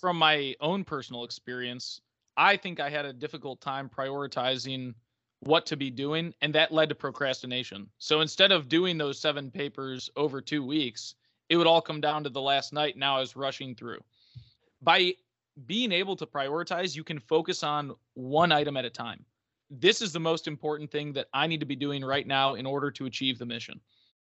From 0.00 0.16
my 0.16 0.54
own 0.60 0.84
personal 0.84 1.24
experience, 1.24 2.00
I 2.36 2.56
think 2.56 2.80
I 2.80 2.90
had 2.90 3.04
a 3.04 3.12
difficult 3.12 3.60
time 3.60 3.88
prioritizing 3.88 4.94
what 5.40 5.66
to 5.66 5.76
be 5.76 5.90
doing, 5.90 6.32
and 6.40 6.54
that 6.54 6.72
led 6.72 6.88
to 6.88 6.94
procrastination. 6.94 7.88
So 7.98 8.20
instead 8.20 8.52
of 8.52 8.68
doing 8.68 8.96
those 8.96 9.18
seven 9.18 9.50
papers 9.50 10.10
over 10.16 10.40
two 10.40 10.64
weeks, 10.64 11.14
it 11.48 11.56
would 11.56 11.66
all 11.66 11.82
come 11.82 12.00
down 12.00 12.24
to 12.24 12.30
the 12.30 12.40
last 12.40 12.72
night. 12.72 12.96
Now 12.96 13.16
I 13.16 13.20
was 13.20 13.36
rushing 13.36 13.74
through. 13.74 14.00
By 14.80 15.14
being 15.66 15.92
able 15.92 16.16
to 16.16 16.26
prioritize, 16.26 16.96
you 16.96 17.04
can 17.04 17.18
focus 17.18 17.62
on 17.62 17.92
one 18.14 18.52
item 18.52 18.76
at 18.76 18.84
a 18.84 18.90
time. 18.90 19.24
This 19.70 20.02
is 20.02 20.12
the 20.12 20.20
most 20.20 20.46
important 20.46 20.90
thing 20.90 21.12
that 21.14 21.26
I 21.32 21.46
need 21.46 21.60
to 21.60 21.66
be 21.66 21.76
doing 21.76 22.04
right 22.04 22.26
now 22.26 22.54
in 22.54 22.66
order 22.66 22.90
to 22.92 23.06
achieve 23.06 23.38
the 23.38 23.46
mission 23.46 23.80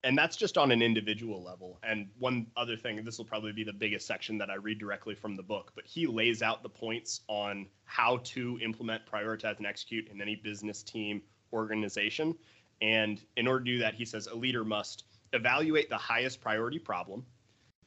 and 0.04 0.16
that's 0.16 0.36
just 0.36 0.56
on 0.56 0.70
an 0.70 0.80
individual 0.80 1.42
level. 1.42 1.78
And 1.82 2.08
one 2.18 2.46
other 2.56 2.76
thing, 2.76 3.04
this 3.04 3.18
will 3.18 3.24
probably 3.24 3.52
be 3.52 3.64
the 3.64 3.72
biggest 3.72 4.06
section 4.06 4.38
that 4.38 4.48
I 4.48 4.54
read 4.54 4.78
directly 4.78 5.14
from 5.14 5.36
the 5.36 5.42
book, 5.42 5.72
but 5.74 5.86
he 5.86 6.06
lays 6.06 6.40
out 6.40 6.62
the 6.62 6.68
points 6.68 7.22
on 7.26 7.66
how 7.84 8.18
to 8.18 8.58
implement, 8.62 9.02
prioritize, 9.06 9.58
and 9.58 9.66
execute 9.66 10.08
in 10.08 10.20
any 10.20 10.36
business 10.36 10.82
team 10.82 11.22
organization. 11.52 12.36
And 12.80 13.20
in 13.36 13.48
order 13.48 13.64
to 13.64 13.70
do 13.72 13.78
that, 13.80 13.94
he 13.94 14.04
says 14.04 14.28
a 14.28 14.34
leader 14.34 14.64
must 14.64 15.04
evaluate 15.32 15.90
the 15.90 15.96
highest 15.96 16.40
priority 16.40 16.78
problem, 16.78 17.26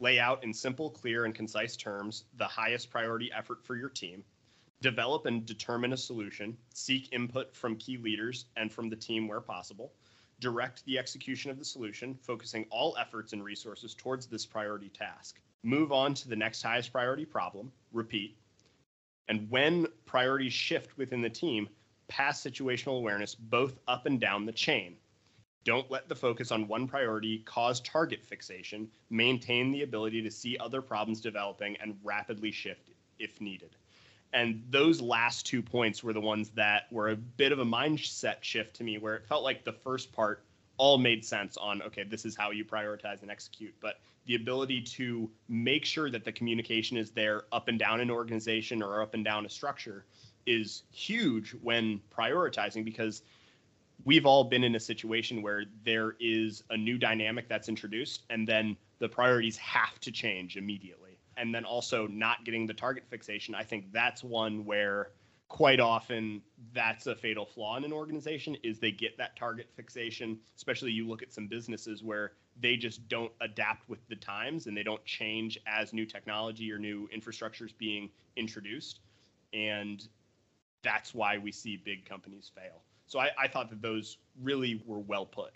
lay 0.01 0.19
out 0.19 0.43
in 0.43 0.53
simple, 0.53 0.89
clear, 0.89 1.23
and 1.25 1.33
concise 1.33 1.77
terms 1.77 2.25
the 2.37 2.45
highest 2.45 2.89
priority 2.89 3.31
effort 3.31 3.63
for 3.63 3.75
your 3.75 3.89
team, 3.89 4.23
develop 4.81 5.25
and 5.25 5.45
determine 5.45 5.93
a 5.93 5.97
solution, 5.97 6.57
seek 6.73 7.13
input 7.13 7.55
from 7.55 7.77
key 7.77 7.97
leaders 7.97 8.45
and 8.57 8.71
from 8.71 8.89
the 8.89 8.95
team 8.95 9.27
where 9.27 9.41
possible 9.41 9.93
direct 10.41 10.83
the 10.85 10.97
execution 10.97 11.51
of 11.51 11.57
the 11.57 11.63
solution, 11.63 12.17
focusing 12.21 12.65
all 12.69 12.97
efforts 12.99 13.31
and 13.31 13.43
resources 13.43 13.93
towards 13.93 14.25
this 14.25 14.45
priority 14.45 14.89
task. 14.89 15.39
Move 15.63 15.91
on 15.91 16.13
to 16.15 16.27
the 16.27 16.35
next 16.35 16.63
highest 16.63 16.91
priority 16.91 17.23
problem, 17.23 17.71
repeat. 17.93 18.35
And 19.27 19.49
when 19.49 19.85
priorities 20.05 20.51
shift 20.51 20.97
within 20.97 21.21
the 21.21 21.29
team, 21.29 21.69
pass 22.07 22.41
situational 22.43 22.97
awareness 22.97 23.35
both 23.35 23.79
up 23.87 24.07
and 24.07 24.19
down 24.19 24.45
the 24.45 24.51
chain. 24.51 24.97
Don't 25.63 25.89
let 25.91 26.09
the 26.09 26.15
focus 26.15 26.51
on 26.51 26.67
one 26.67 26.87
priority 26.87 27.39
cause 27.39 27.79
target 27.81 28.25
fixation. 28.25 28.89
Maintain 29.09 29.71
the 29.71 29.83
ability 29.83 30.21
to 30.23 30.31
see 30.31 30.57
other 30.57 30.81
problems 30.81 31.21
developing 31.21 31.77
and 31.81 31.97
rapidly 32.03 32.51
shift 32.51 32.89
if 33.19 33.39
needed. 33.39 33.75
And 34.33 34.63
those 34.69 35.01
last 35.01 35.45
two 35.45 35.61
points 35.61 36.03
were 36.03 36.13
the 36.13 36.21
ones 36.21 36.49
that 36.51 36.91
were 36.91 37.09
a 37.09 37.15
bit 37.15 37.51
of 37.51 37.59
a 37.59 37.65
mindset 37.65 38.37
shift 38.41 38.75
to 38.77 38.83
me, 38.83 38.97
where 38.97 39.15
it 39.15 39.27
felt 39.27 39.43
like 39.43 39.63
the 39.63 39.73
first 39.73 40.11
part 40.11 40.43
all 40.77 40.97
made 40.97 41.23
sense 41.23 41.57
on 41.57 41.81
okay, 41.83 42.03
this 42.03 42.25
is 42.25 42.35
how 42.35 42.49
you 42.49 42.65
prioritize 42.65 43.21
and 43.21 43.29
execute. 43.29 43.75
But 43.81 43.99
the 44.25 44.35
ability 44.35 44.81
to 44.81 45.29
make 45.49 45.85
sure 45.85 46.09
that 46.09 46.23
the 46.23 46.31
communication 46.31 46.97
is 46.97 47.11
there 47.11 47.43
up 47.51 47.67
and 47.67 47.77
down 47.77 47.99
an 47.99 48.09
organization 48.09 48.81
or 48.81 49.01
up 49.01 49.13
and 49.13 49.23
down 49.23 49.45
a 49.45 49.49
structure 49.49 50.05
is 50.45 50.83
huge 50.91 51.51
when 51.61 51.99
prioritizing 52.15 52.83
because 52.83 53.21
we've 54.05 54.25
all 54.25 54.43
been 54.43 54.63
in 54.63 54.75
a 54.75 54.79
situation 54.79 55.41
where 55.41 55.65
there 55.83 56.15
is 56.19 56.63
a 56.69 56.77
new 56.77 56.97
dynamic 56.97 57.47
that's 57.47 57.69
introduced 57.69 58.23
and 58.29 58.47
then 58.47 58.75
the 58.99 59.09
priorities 59.09 59.57
have 59.57 59.99
to 59.99 60.11
change 60.11 60.57
immediately. 60.57 61.17
And 61.37 61.53
then 61.55 61.65
also 61.65 62.07
not 62.07 62.43
getting 62.45 62.67
the 62.67 62.73
target 62.73 63.05
fixation 63.09 63.55
i 63.55 63.63
think 63.63 63.91
that's 63.91 64.23
one 64.23 64.63
where 64.65 65.11
quite 65.51 65.81
often 65.81 66.41
that's 66.73 67.07
a 67.07 67.15
fatal 67.15 67.45
flaw 67.45 67.75
in 67.75 67.83
an 67.83 67.91
organization 67.91 68.55
is 68.63 68.79
they 68.79 68.89
get 68.89 69.17
that 69.17 69.35
target 69.35 69.67
fixation. 69.75 70.39
Especially 70.55 70.93
you 70.93 71.05
look 71.05 71.21
at 71.21 71.33
some 71.33 71.45
businesses 71.45 72.01
where 72.01 72.31
they 72.61 72.77
just 72.77 73.05
don't 73.09 73.33
adapt 73.41 73.89
with 73.89 73.99
the 74.07 74.15
times 74.15 74.67
and 74.67 74.77
they 74.77 74.81
don't 74.81 75.03
change 75.03 75.59
as 75.67 75.91
new 75.91 76.05
technology 76.05 76.71
or 76.71 76.79
new 76.79 77.05
infrastructure 77.11 77.65
is 77.65 77.73
being 77.73 78.09
introduced. 78.37 79.01
And 79.51 80.07
that's 80.83 81.13
why 81.13 81.37
we 81.37 81.51
see 81.51 81.75
big 81.75 82.05
companies 82.05 82.49
fail 82.55 82.81
so 83.11 83.19
I, 83.19 83.29
I 83.37 83.47
thought 83.49 83.69
that 83.71 83.81
those 83.81 84.17
really 84.41 84.81
were 84.85 84.99
well 84.99 85.25
put. 85.25 85.51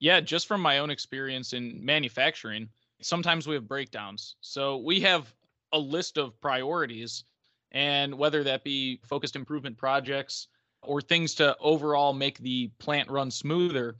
Yeah, 0.00 0.20
just 0.20 0.46
from 0.46 0.60
my 0.60 0.80
own 0.80 0.90
experience 0.90 1.54
in 1.54 1.82
manufacturing, 1.82 2.68
sometimes 3.00 3.46
we 3.46 3.54
have 3.54 3.66
breakdowns. 3.66 4.36
So 4.42 4.76
we 4.76 5.00
have 5.00 5.32
a 5.72 5.78
list 5.78 6.18
of 6.18 6.38
priorities, 6.42 7.24
and 7.70 8.18
whether 8.18 8.44
that 8.44 8.64
be 8.64 9.00
focused 9.06 9.34
improvement 9.34 9.78
projects 9.78 10.48
or 10.82 11.00
things 11.00 11.34
to 11.36 11.56
overall 11.58 12.12
make 12.12 12.38
the 12.38 12.70
plant 12.78 13.08
run 13.10 13.30
smoother, 13.30 13.96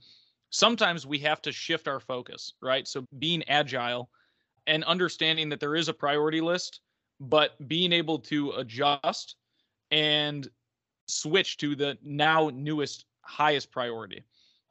sometimes 0.51 1.07
we 1.07 1.17
have 1.19 1.41
to 1.41 1.51
shift 1.51 1.87
our 1.87 1.99
focus, 1.99 2.53
right? 2.61 2.87
So 2.87 3.07
being 3.17 3.41
agile 3.49 4.11
and 4.67 4.83
understanding 4.83 5.49
that 5.49 5.59
there 5.59 5.75
is 5.75 5.89
a 5.89 5.93
priority 5.93 6.39
list, 6.39 6.81
but 7.19 7.67
being 7.67 7.91
able 7.91 8.19
to 8.19 8.51
adjust 8.51 9.37
and 9.89 10.47
switch 11.07 11.57
to 11.57 11.75
the 11.75 11.97
now 12.03 12.49
newest 12.53 13.05
highest 13.21 13.71
priority. 13.71 14.23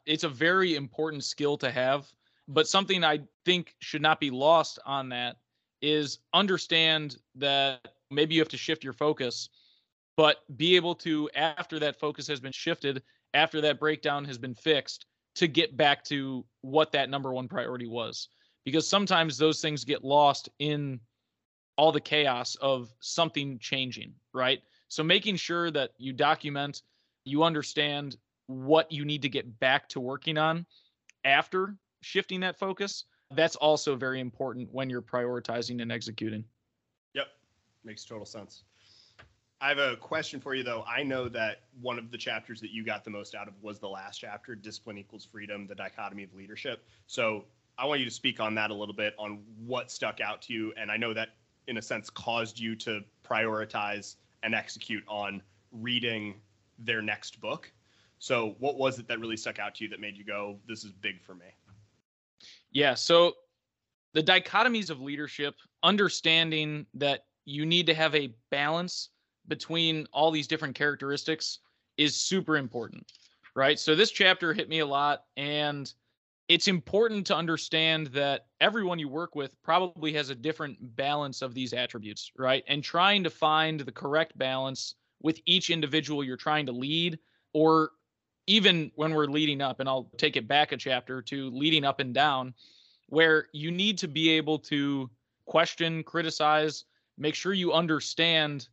It's 0.07 0.25
a 0.25 0.29
very 0.29 0.75
important 0.75 1.25
skill 1.25 1.57
to 1.59 1.71
have, 1.71 2.07
but 2.49 2.69
something 2.69 3.05
I 3.05 3.21
think 3.45 3.75
should 3.81 4.03
not 4.03 4.21
be 4.21 4.31
lost 4.31 4.79
on 4.85 5.09
that 5.11 5.37
is 5.81 6.19
understand 6.35 7.17
that 7.37 7.87
maybe 8.11 8.35
you 8.35 8.41
have 8.41 8.49
to 8.49 8.57
shift 8.57 8.85
your 8.85 8.93
focus, 8.93 9.49
but 10.17 10.39
be 10.57 10.77
able 10.77 10.95
to, 10.97 11.31
after 11.35 11.79
that 11.79 11.99
focus 11.99 12.27
has 12.29 12.41
been 12.41 12.53
shifted, 12.53 13.03
after 13.35 13.61
that 13.61 13.81
breakdown 13.81 14.25
has 14.25 14.39
been 14.39 14.55
fixed, 14.55 15.07
to 15.35 15.49
get 15.49 15.77
back 15.77 16.05
to 16.05 16.45
what 16.61 16.93
that 16.93 17.09
number 17.09 17.33
one 17.33 17.49
priority 17.49 17.87
was. 17.87 18.29
Because 18.65 18.87
sometimes 18.87 19.39
those 19.39 19.61
things 19.61 19.85
get 19.85 20.05
lost 20.05 20.49
in 20.59 21.01
all 21.77 21.91
the 21.91 22.01
chaos 22.01 22.55
of 22.57 22.93
something 23.01 23.59
changing, 23.59 24.13
right? 24.33 24.63
So 24.93 25.03
making 25.03 25.37
sure 25.37 25.71
that 25.71 25.93
you 25.97 26.13
document, 26.13 26.83
you 27.25 27.45
understand 27.45 28.19
what 28.49 28.93
you 28.93 29.07
need 29.07 29.23
to 29.23 29.31
get 29.31 29.59
back 29.59 29.89
to 29.89 30.01
working 30.01 30.37
on 30.37 30.67
after 31.25 31.77
shifting 32.03 32.41
that 32.41 32.59
focus, 32.59 33.07
that's 33.31 33.57
also 33.57 33.97
very 33.97 34.21
important 34.21 34.69
when 34.71 34.91
you're 34.91 35.01
prioritizing 35.01 35.81
and 35.81 35.91
executing. 35.91 36.45
Yep, 37.15 37.29
makes 37.85 38.05
total 38.05 38.27
sense. 38.27 38.65
I 39.63 39.71
have 39.71 39.79
a 39.79 39.97
question 39.97 40.41
for 40.41 40.55
you 40.55 40.63
though. 40.63 40.85
I 40.87 41.03
know 41.03 41.27
that 41.27 41.63
one 41.81 41.99
of 41.99 42.11
the 42.11 42.19
chapters 42.19 42.61
that 42.61 42.71
you 42.71 42.85
got 42.85 43.03
the 43.03 43.11
most 43.11 43.35
out 43.35 43.49
of 43.49 43.55
was 43.63 43.79
the 43.79 43.89
last 43.89 44.19
chapter, 44.19 44.55
Discipline 44.55 44.99
Equals 44.99 45.25
Freedom, 45.25 45.67
the 45.67 45.75
dichotomy 45.75 46.25
of 46.25 46.35
leadership. 46.35 46.85
So 47.07 47.47
I 47.79 47.87
want 47.87 48.01
you 48.01 48.05
to 48.05 48.13
speak 48.15 48.41
on 48.41 48.55
that 48.57 48.71
a 48.71 48.75
little 48.75 48.95
bit 48.95 49.15
on 49.19 49.39
what 49.65 49.91
stuck 49.91 50.21
out 50.21 50.43
to 50.43 50.53
you. 50.53 50.75
And 50.77 50.91
I 50.91 50.99
know 50.99 51.15
that 51.15 51.31
in 51.67 51.79
a 51.79 51.83
sense 51.83 52.11
caused 52.11 52.61
you 52.61 52.77
to 52.77 53.01
prioritize 53.27 54.17
and 54.43 54.55
execute 54.55 55.05
on 55.09 55.43
reading 55.71 56.41
their 56.79 57.03
next 57.03 57.41
book. 57.41 57.73
So, 58.19 58.55
what 58.59 58.77
was 58.77 58.99
it 58.99 59.09
that 59.09 59.19
really 59.19 59.37
stuck 59.37 59.59
out 59.59 59.75
to 59.77 59.85
you 59.85 59.91
that 59.91 60.01
made 60.01 60.17
you 60.17 60.25
go, 60.25 60.61
"This 60.67 60.85
is 60.85 60.93
big 60.93 61.21
for 61.21 61.35
me"? 61.35 61.47
Yeah. 62.71 62.95
So, 62.95 63.37
the 64.13 64.23
dichotomies 64.23 64.91
of 64.91 65.01
leadership, 65.01 65.57
understanding 65.83 66.87
that 66.95 67.27
you 67.45 67.67
need 67.67 67.87
to 67.87 67.95
have 67.95 68.15
a 68.15 68.35
balance 68.51 69.09
between 69.49 70.07
all 70.13 70.31
these 70.31 70.47
different 70.47 70.75
characteristics 70.75 71.59
is 71.97 72.15
super 72.15 72.57
important, 72.57 73.11
right? 73.55 73.79
So, 73.79 73.95
this 73.95 74.11
chapter 74.11 74.53
hit 74.53 74.69
me 74.69 74.79
a 74.81 74.87
lot, 74.87 75.25
and 75.37 75.93
it's 76.53 76.69
important 76.69 77.27
to 77.27 77.35
understand 77.35 78.09
that 78.09 78.45
everyone 78.61 78.99
you 78.99 79.09
work 79.09 79.35
with 79.35 79.51
probably 79.63 80.13
has 80.13 80.29
a 80.29 80.35
different 80.35 80.77
balance 80.97 81.41
of 81.41 81.55
these 81.55 81.73
attributes, 81.73 82.31
right? 82.37 82.63
And 82.69 82.85
trying 82.85 83.25
to 83.25 83.31
find 83.31 83.81
the 83.81 83.91
correct 83.91 84.37
balance 84.37 84.97
with 85.23 85.41
each 85.47 85.71
individual 85.71 86.23
you're 86.23 86.37
trying 86.37 86.67
to 86.67 86.73
lead, 86.73 87.19
or 87.55 87.93
even 88.47 88.93
when 88.97 89.15
we're 89.15 89.25
leading 89.25 89.63
up, 89.63 89.81
and 89.81 89.89
I'll 89.89 90.11
take 90.19 90.37
it 90.37 90.47
back 90.47 90.73
a 90.73 90.77
chapter 90.77 91.23
to 91.23 91.49
leading 91.53 91.87
up 91.87 92.01
and 92.01 92.13
down, 92.13 92.53
where 93.09 93.47
you 93.55 93.71
need 93.71 93.97
to 93.99 94.09
be 94.09 94.29
able 94.29 94.59
to 94.59 95.09
question, 95.47 96.03
criticize, 96.03 96.85
make 97.17 97.35
sure 97.35 97.55
you 97.55 97.73
understand 97.73 98.69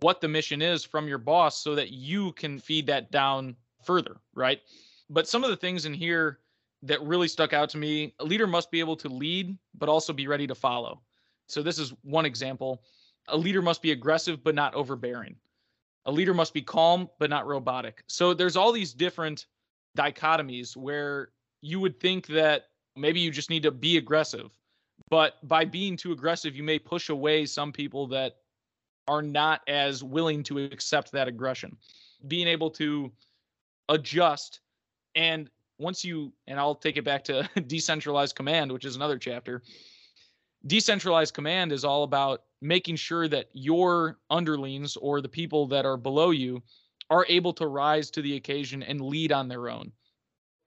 what 0.00 0.22
the 0.22 0.28
mission 0.28 0.62
is 0.62 0.82
from 0.82 1.06
your 1.06 1.18
boss 1.18 1.62
so 1.62 1.74
that 1.74 1.90
you 1.90 2.32
can 2.32 2.58
feed 2.58 2.86
that 2.86 3.10
down 3.10 3.54
further, 3.84 4.16
right? 4.34 4.60
But 5.10 5.28
some 5.28 5.44
of 5.44 5.50
the 5.50 5.56
things 5.56 5.84
in 5.84 5.92
here, 5.92 6.38
that 6.82 7.02
really 7.02 7.28
stuck 7.28 7.52
out 7.52 7.68
to 7.70 7.78
me. 7.78 8.14
A 8.20 8.24
leader 8.24 8.46
must 8.46 8.70
be 8.70 8.80
able 8.80 8.96
to 8.96 9.08
lead, 9.08 9.56
but 9.74 9.88
also 9.88 10.12
be 10.12 10.26
ready 10.26 10.46
to 10.46 10.54
follow. 10.54 11.00
So, 11.48 11.62
this 11.62 11.78
is 11.78 11.92
one 12.02 12.26
example. 12.26 12.82
A 13.28 13.36
leader 13.36 13.62
must 13.62 13.82
be 13.82 13.92
aggressive, 13.92 14.42
but 14.42 14.54
not 14.54 14.74
overbearing. 14.74 15.36
A 16.06 16.12
leader 16.12 16.34
must 16.34 16.54
be 16.54 16.62
calm, 16.62 17.08
but 17.18 17.30
not 17.30 17.46
robotic. 17.46 18.04
So, 18.06 18.34
there's 18.34 18.56
all 18.56 18.72
these 18.72 18.92
different 18.92 19.46
dichotomies 19.96 20.76
where 20.76 21.30
you 21.60 21.80
would 21.80 21.98
think 21.98 22.26
that 22.28 22.66
maybe 22.96 23.20
you 23.20 23.30
just 23.30 23.50
need 23.50 23.62
to 23.64 23.70
be 23.70 23.96
aggressive. 23.96 24.50
But 25.10 25.36
by 25.46 25.64
being 25.64 25.96
too 25.96 26.12
aggressive, 26.12 26.54
you 26.54 26.62
may 26.62 26.78
push 26.78 27.08
away 27.08 27.46
some 27.46 27.72
people 27.72 28.06
that 28.08 28.36
are 29.06 29.22
not 29.22 29.62
as 29.66 30.04
willing 30.04 30.42
to 30.44 30.58
accept 30.58 31.10
that 31.12 31.28
aggression. 31.28 31.76
Being 32.26 32.46
able 32.46 32.70
to 32.72 33.10
adjust 33.88 34.60
and 35.14 35.48
once 35.78 36.04
you 36.04 36.32
and 36.46 36.58
I'll 36.58 36.74
take 36.74 36.96
it 36.96 37.04
back 37.04 37.24
to 37.24 37.48
decentralized 37.66 38.34
command, 38.34 38.72
which 38.72 38.84
is 38.84 38.96
another 38.96 39.18
chapter. 39.18 39.62
Decentralized 40.66 41.34
command 41.34 41.72
is 41.72 41.84
all 41.84 42.02
about 42.02 42.42
making 42.60 42.96
sure 42.96 43.28
that 43.28 43.48
your 43.52 44.18
underlings 44.28 44.96
or 44.96 45.20
the 45.20 45.28
people 45.28 45.66
that 45.68 45.86
are 45.86 45.96
below 45.96 46.30
you 46.30 46.62
are 47.10 47.24
able 47.28 47.52
to 47.54 47.66
rise 47.66 48.10
to 48.10 48.22
the 48.22 48.36
occasion 48.36 48.82
and 48.82 49.00
lead 49.00 49.32
on 49.32 49.48
their 49.48 49.68
own. 49.68 49.92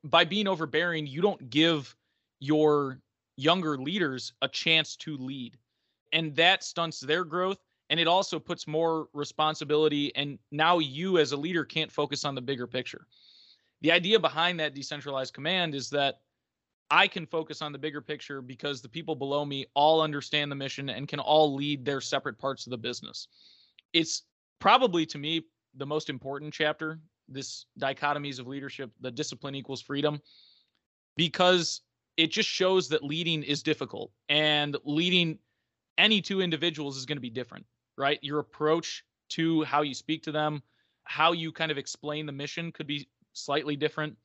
By 0.04 0.24
being 0.24 0.48
overbearing, 0.48 1.06
you 1.06 1.22
don't 1.22 1.50
give 1.50 1.96
your 2.40 3.00
younger 3.38 3.78
leaders 3.78 4.34
a 4.42 4.48
chance 4.48 4.96
to 4.96 5.18
lead. 5.18 5.58
And 6.14 6.36
that 6.38 6.64
stunts 6.64 7.02
their 7.02 7.24
growth 7.24 7.60
and 7.90 8.00
it 8.00 8.08
also 8.08 8.40
puts 8.40 8.68
more 8.68 9.10
responsibility 9.14 10.16
and 10.16 10.40
now 10.52 10.80
you 10.80 11.18
as 11.18 11.34
a 11.34 11.38
leader 11.38 11.66
can't 11.66 11.92
focus 11.92 12.24
on 12.24 12.36
the 12.36 12.42
bigger 12.42 12.66
picture 12.66 13.06
the 13.82 13.92
idea 13.92 14.20
behind 14.20 14.60
that 14.60 14.76
decentralized 14.76 15.34
command 15.34 15.76
is 15.76 15.90
that 15.90 16.20
I 16.90 17.08
can 17.08 17.26
focus 17.26 17.62
on 17.62 17.72
the 17.72 17.80
bigger 17.80 18.02
picture 18.02 18.42
because 18.42 18.82
the 18.82 18.90
people 18.90 19.16
below 19.16 19.46
me 19.46 19.66
all 19.74 20.02
understand 20.02 20.52
the 20.52 20.56
mission 20.56 20.90
and 20.90 21.08
can 21.08 21.20
all 21.20 21.56
lead 21.56 21.86
their 21.86 22.02
separate 22.02 22.38
parts 22.38 22.68
of 22.68 22.72
the 22.72 22.78
business. 22.78 23.28
It's 23.94 24.24
probably 24.60 25.06
to 25.08 25.18
me 25.18 25.46
the 25.76 25.86
most 25.86 26.10
important 26.10 26.54
chapter, 26.54 27.00
this 27.30 27.66
dichotomies 27.80 28.40
of 28.40 28.48
leadership, 28.48 28.92
the 29.00 29.10
discipline 29.10 29.56
equals 29.56 29.82
freedom, 29.82 30.22
because 31.16 31.82
it 32.18 32.32
just 32.32 32.50
shows 32.50 32.90
that 32.90 33.04
leading 33.04 33.42
is 33.42 33.64
difficult 33.64 34.12
and 34.28 34.76
leading 34.84 35.40
any 35.98 36.22
two 36.22 36.42
individuals 36.42 36.98
is 36.98 37.06
going 37.06 37.18
to 37.18 37.22
be 37.22 37.30
different, 37.30 37.66
right? 37.98 38.20
Your 38.22 38.40
approach 38.40 39.04
to 39.30 39.64
how 39.64 39.82
you 39.82 39.94
speak 39.94 40.24
to 40.24 40.32
them, 40.32 40.62
how 41.06 41.32
you 41.32 41.54
kind 41.54 41.72
of 41.72 41.78
explain 41.78 42.26
the 42.26 42.32
mission 42.34 42.72
could 42.72 42.88
be 42.88 43.08
slightly 43.34 43.76
different, 43.76 44.16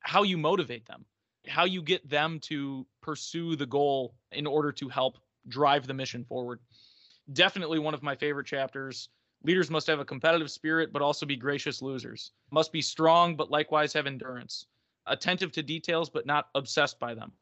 how 0.00 0.22
you 0.22 0.38
motivate 0.38 0.86
them, 0.86 1.04
how 1.48 1.64
you 1.64 1.82
get 1.82 2.08
them 2.08 2.38
to 2.40 2.86
pursue 3.00 3.56
the 3.56 3.66
goal 3.66 4.14
in 4.32 4.46
order 4.46 4.72
to 4.72 4.88
help 4.88 5.18
drive 5.48 5.86
the 5.86 5.94
mission 5.94 6.24
forward. 6.24 6.60
Definitely 7.32 7.78
one 7.78 7.94
of 7.94 8.02
my 8.02 8.14
favorite 8.14 8.46
chapters. 8.46 9.08
Leaders 9.42 9.70
must 9.70 9.86
have 9.86 10.00
a 10.00 10.04
competitive 10.04 10.50
spirit, 10.50 10.92
but 10.92 11.02
also 11.02 11.26
be 11.26 11.36
gracious 11.36 11.82
losers. 11.82 12.32
Must 12.50 12.72
be 12.72 12.82
strong, 12.82 13.36
but 13.36 13.50
likewise 13.50 13.92
have 13.92 14.06
endurance. 14.06 14.66
Attentive 15.06 15.52
to 15.52 15.62
details, 15.62 16.10
but 16.10 16.26
not 16.26 16.48
obsessed 16.54 16.98
by 16.98 17.14
them. 17.14 17.32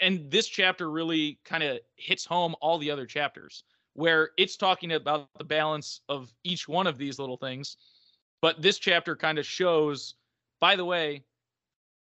And 0.00 0.30
this 0.30 0.46
chapter 0.48 0.90
really 0.90 1.38
kind 1.44 1.62
of 1.62 1.78
hits 1.96 2.24
home 2.24 2.54
all 2.60 2.78
the 2.78 2.90
other 2.90 3.06
chapters, 3.06 3.64
where 3.92 4.30
it's 4.36 4.56
talking 4.56 4.92
about 4.92 5.28
the 5.38 5.44
balance 5.44 6.00
of 6.08 6.32
each 6.44 6.68
one 6.68 6.86
of 6.86 6.98
these 6.98 7.18
little 7.18 7.36
things. 7.36 7.76
But 8.40 8.60
this 8.60 8.78
chapter 8.78 9.16
kind 9.16 9.38
of 9.38 9.46
shows 9.46 10.14
by 10.60 10.76
the 10.76 10.84
way, 10.84 11.24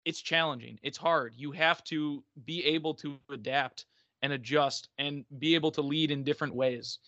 it's 0.05 0.21
challenging. 0.21 0.79
It's 0.83 0.97
hard. 0.97 1.33
You 1.35 1.51
have 1.51 1.83
to 1.85 2.23
be 2.45 2.65
able 2.65 2.93
to 2.95 3.17
adapt 3.31 3.85
and 4.21 4.33
adjust 4.33 4.89
and 4.97 5.25
be 5.39 5.55
able 5.55 5.71
to 5.71 5.81
lead 5.81 6.11
in 6.11 6.23
different 6.23 6.55
ways. 6.55 6.99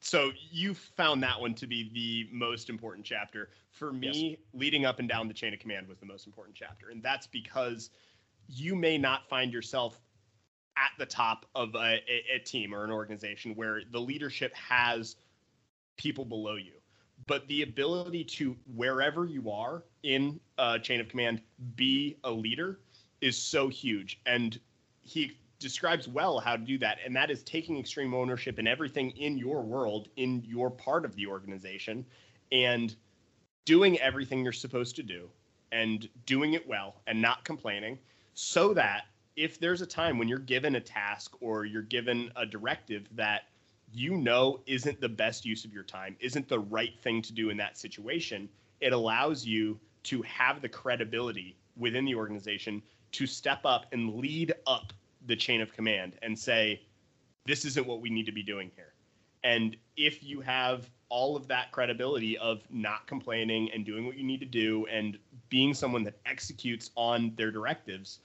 So 0.00 0.32
you 0.50 0.74
found 0.74 1.22
that 1.22 1.40
one 1.40 1.54
to 1.54 1.66
be 1.66 1.90
the 1.94 2.36
most 2.36 2.68
important 2.68 3.06
chapter. 3.06 3.50
For 3.70 3.92
me, 3.92 4.30
yes. 4.30 4.38
leading 4.52 4.84
up 4.84 4.98
and 4.98 5.08
down 5.08 5.28
the 5.28 5.34
chain 5.34 5.54
of 5.54 5.60
command 5.60 5.86
was 5.88 5.98
the 5.98 6.06
most 6.06 6.26
important 6.26 6.56
chapter. 6.56 6.90
And 6.90 7.02
that's 7.02 7.28
because 7.28 7.90
you 8.48 8.74
may 8.74 8.98
not 8.98 9.28
find 9.28 9.52
yourself 9.52 10.00
at 10.76 10.90
the 10.98 11.06
top 11.06 11.46
of 11.54 11.74
a, 11.76 12.00
a, 12.08 12.36
a 12.36 12.38
team 12.40 12.74
or 12.74 12.82
an 12.82 12.90
organization 12.90 13.54
where 13.54 13.82
the 13.92 14.00
leadership 14.00 14.52
has 14.56 15.16
people 15.96 16.24
below 16.24 16.56
you 16.56 16.81
but 17.26 17.46
the 17.48 17.62
ability 17.62 18.24
to 18.24 18.56
wherever 18.74 19.24
you 19.24 19.50
are 19.50 19.82
in 20.02 20.40
a 20.58 20.78
chain 20.78 21.00
of 21.00 21.08
command 21.08 21.40
be 21.76 22.16
a 22.24 22.30
leader 22.30 22.80
is 23.20 23.36
so 23.36 23.68
huge. 23.68 24.20
And 24.26 24.58
he 25.02 25.38
describes 25.58 26.08
well 26.08 26.40
how 26.40 26.56
to 26.56 26.62
do 26.62 26.78
that. 26.78 26.98
And 27.04 27.14
that 27.14 27.30
is 27.30 27.42
taking 27.44 27.78
extreme 27.78 28.14
ownership 28.14 28.58
in 28.58 28.66
everything 28.66 29.10
in 29.10 29.38
your 29.38 29.62
world 29.62 30.08
in 30.16 30.42
your 30.44 30.70
part 30.70 31.04
of 31.04 31.14
the 31.14 31.26
organization 31.26 32.04
and 32.50 32.94
doing 33.64 33.98
everything 34.00 34.42
you're 34.42 34.52
supposed 34.52 34.96
to 34.96 35.02
do 35.02 35.28
and 35.70 36.08
doing 36.26 36.54
it 36.54 36.66
well 36.66 36.96
and 37.06 37.20
not 37.20 37.44
complaining 37.44 37.98
so 38.34 38.74
that 38.74 39.04
if 39.36 39.58
there's 39.58 39.80
a 39.80 39.86
time 39.86 40.18
when 40.18 40.28
you're 40.28 40.38
given 40.38 40.76
a 40.76 40.80
task 40.80 41.34
or 41.40 41.64
you're 41.64 41.82
given 41.82 42.30
a 42.36 42.44
directive 42.44 43.08
that 43.12 43.42
you 43.92 44.16
know 44.16 44.60
isn't 44.66 45.00
the 45.00 45.08
best 45.08 45.44
use 45.44 45.64
of 45.64 45.72
your 45.72 45.84
time, 45.84 46.16
isn't 46.20 46.48
the 46.48 46.58
right 46.58 46.98
thing 47.00 47.22
to 47.22 47.32
do 47.32 47.50
in 47.50 47.56
that 47.58 47.78
situation, 47.78 48.48
it 48.80 48.92
allows 48.92 49.44
you 49.44 49.78
to 50.04 50.22
have 50.22 50.60
the 50.60 50.68
credibility 50.68 51.56
within 51.76 52.04
the 52.04 52.14
organization 52.14 52.82
to 53.12 53.26
step 53.26 53.60
up 53.64 53.86
and 53.92 54.14
lead 54.14 54.52
up 54.66 54.92
the 55.26 55.36
chain 55.36 55.60
of 55.60 55.72
command 55.72 56.14
and 56.22 56.38
say, 56.38 56.82
this 57.46 57.64
isn't 57.64 57.86
what 57.86 58.00
we 58.00 58.10
need 58.10 58.26
to 58.26 58.32
be 58.32 58.42
doing 58.42 58.70
here. 58.74 58.92
And 59.44 59.76
if 59.96 60.22
you 60.22 60.40
have 60.40 60.90
all 61.08 61.36
of 61.36 61.46
that 61.48 61.72
credibility 61.72 62.38
of 62.38 62.62
not 62.70 63.06
complaining 63.06 63.70
and 63.72 63.84
doing 63.84 64.06
what 64.06 64.16
you 64.16 64.24
need 64.24 64.40
to 64.40 64.46
do 64.46 64.86
and 64.86 65.18
being 65.48 65.74
someone 65.74 66.04
that 66.04 66.16
executes 66.24 66.90
on 66.96 67.32
their 67.36 67.50
directives, 67.50 68.20